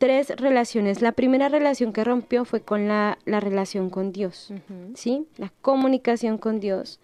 [0.00, 1.02] tres relaciones.
[1.02, 4.50] La primera relación que rompió fue con la, la relación con Dios,
[4.94, 5.26] ¿sí?
[5.36, 7.00] La comunicación con Dios.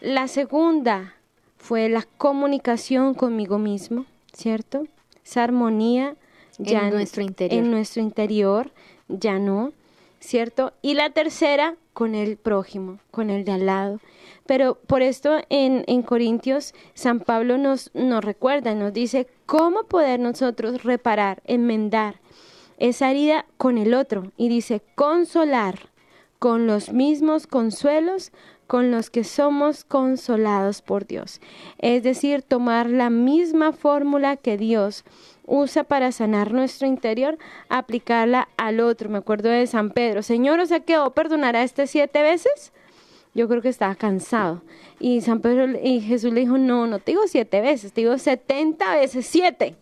[0.00, 1.16] La segunda
[1.58, 4.86] fue la comunicación conmigo mismo, ¿cierto?
[5.24, 6.14] Esa armonía
[6.86, 7.64] En nuestro interior.
[7.64, 8.70] En nuestro interior,
[9.08, 9.72] ya no,
[10.20, 10.72] ¿cierto?
[10.82, 14.00] Y la tercera, con el prójimo, con el de al lado.
[14.50, 20.18] Pero por esto en, en Corintios, San Pablo nos, nos recuerda, nos dice cómo poder
[20.18, 22.16] nosotros reparar, enmendar
[22.76, 24.32] esa herida con el otro.
[24.36, 25.90] Y dice, consolar
[26.40, 28.32] con los mismos consuelos
[28.66, 31.40] con los que somos consolados por Dios.
[31.78, 35.04] Es decir, tomar la misma fórmula que Dios
[35.46, 37.38] usa para sanar nuestro interior,
[37.68, 39.10] aplicarla al otro.
[39.10, 42.72] Me acuerdo de San Pedro, Señor, o sea que ¿o perdonar a este siete veces?
[43.34, 44.62] Yo creo que estaba cansado.
[44.98, 48.18] Y San Pedro y Jesús le dijo, no, no te digo siete veces, te digo
[48.18, 49.76] setenta veces siete.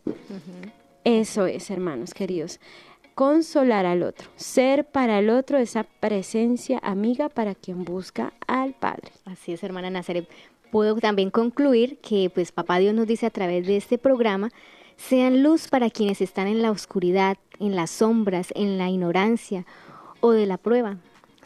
[1.04, 2.60] Eso es, hermanos queridos.
[3.14, 9.10] Consolar al otro, ser para el otro esa presencia amiga para quien busca al Padre.
[9.24, 10.28] Así es, hermana Nazaret.
[10.70, 14.50] Puedo también concluir que pues Papá Dios nos dice a través de este programa,
[14.96, 19.64] sean luz para quienes están en la oscuridad, en las sombras, en la ignorancia
[20.20, 20.98] o de la prueba.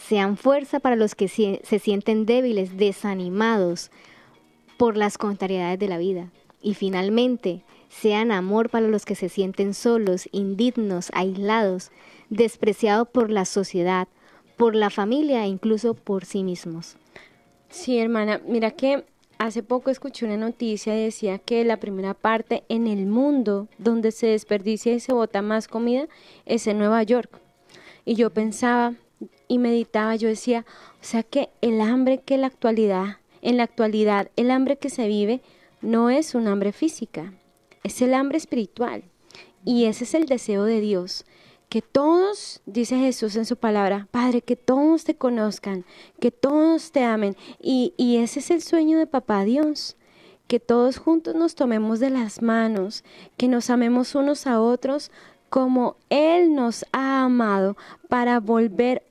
[0.09, 3.91] Sean fuerza para los que se sienten débiles, desanimados
[4.77, 6.31] por las contrariedades de la vida.
[6.61, 11.91] Y finalmente, sean amor para los que se sienten solos, indignos, aislados,
[12.31, 14.09] despreciados por la sociedad,
[14.57, 16.97] por la familia e incluso por sí mismos.
[17.69, 19.05] Sí, hermana, mira que
[19.39, 24.11] hace poco escuché una noticia y decía que la primera parte en el mundo donde
[24.11, 26.07] se desperdicia y se bota más comida
[26.47, 27.41] es en Nueva York.
[28.05, 28.95] Y yo pensaba
[29.53, 34.31] y meditaba, yo decía, o sea que el hambre que la actualidad, en la actualidad,
[34.37, 35.43] el hambre que se vive
[35.83, 37.35] no es un hambre física,
[37.85, 39.05] es el hambre espiritual.
[39.63, 41.27] Y ese es el deseo de Dios,
[41.69, 45.85] que todos, dice Jesús en su palabra, Padre, que todos te conozcan,
[46.19, 47.37] que todos te amen.
[47.61, 49.97] Y, y ese es el sueño de Papá Dios,
[50.47, 53.05] que todos juntos nos tomemos de las manos,
[53.37, 55.11] que nos amemos unos a otros
[55.51, 57.77] como Él nos ha amado
[58.09, 59.03] para volver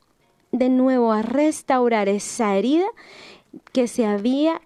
[0.51, 2.85] de nuevo a restaurar esa herida
[3.71, 4.61] que se había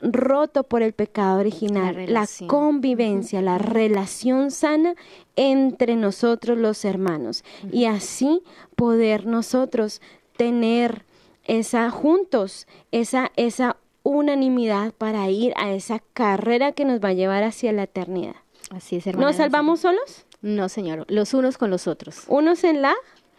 [0.00, 4.94] roto por el pecado original, La convivencia, la relación sana
[5.36, 8.42] entre nosotros los hermanos y así
[8.74, 10.02] poder nosotros
[10.36, 11.04] tener
[11.44, 17.42] esa juntos, esa esa unanimidad para ir a esa carrera que nos va a llevar
[17.42, 18.36] hacia la eternidad.
[18.70, 19.28] Así es, hermana.
[19.28, 20.26] ¿Nos salvamos solos?
[20.42, 21.06] No, señor.
[21.08, 22.24] Los unos con los otros.
[22.28, 22.94] Unos en la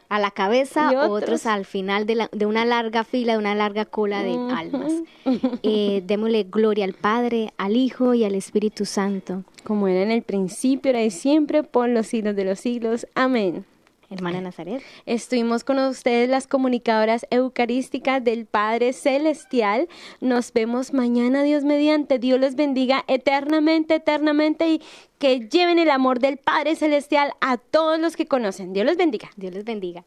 [0.09, 1.45] A la cabeza, otros, otros.
[1.45, 4.93] al final de, la- de una larga fila, de una larga cola de almas.
[5.63, 9.43] Eh, démosle gloria al Padre, al Hijo y al Espíritu Santo.
[9.65, 13.05] como era en el principio, era y siempre, por los siglos de los siglos.
[13.15, 13.65] Amén.
[14.09, 14.81] Hermana Nazaret.
[15.05, 19.89] Estuvimos con ustedes las comunicadoras eucarísticas del Padre Celestial.
[20.21, 22.17] Nos vemos mañana, Dios mediante.
[22.17, 24.81] Dios les bendiga eternamente, eternamente y
[25.19, 28.71] que lleven el amor del Padre Celestial a todos los que conocen.
[28.73, 29.29] Dios les bendiga.
[29.35, 30.05] Dios les bendiga.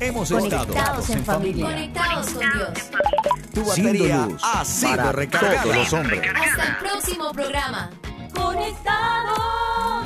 [0.00, 1.64] Hemos estado Conectados en familia.
[1.64, 2.90] Conectados con Dios.
[3.54, 5.62] Tu batería luz ha sido para recargada.
[5.62, 6.20] todos los hombres.
[6.34, 7.90] Hasta el próximo programa.
[8.34, 10.05] Conectados.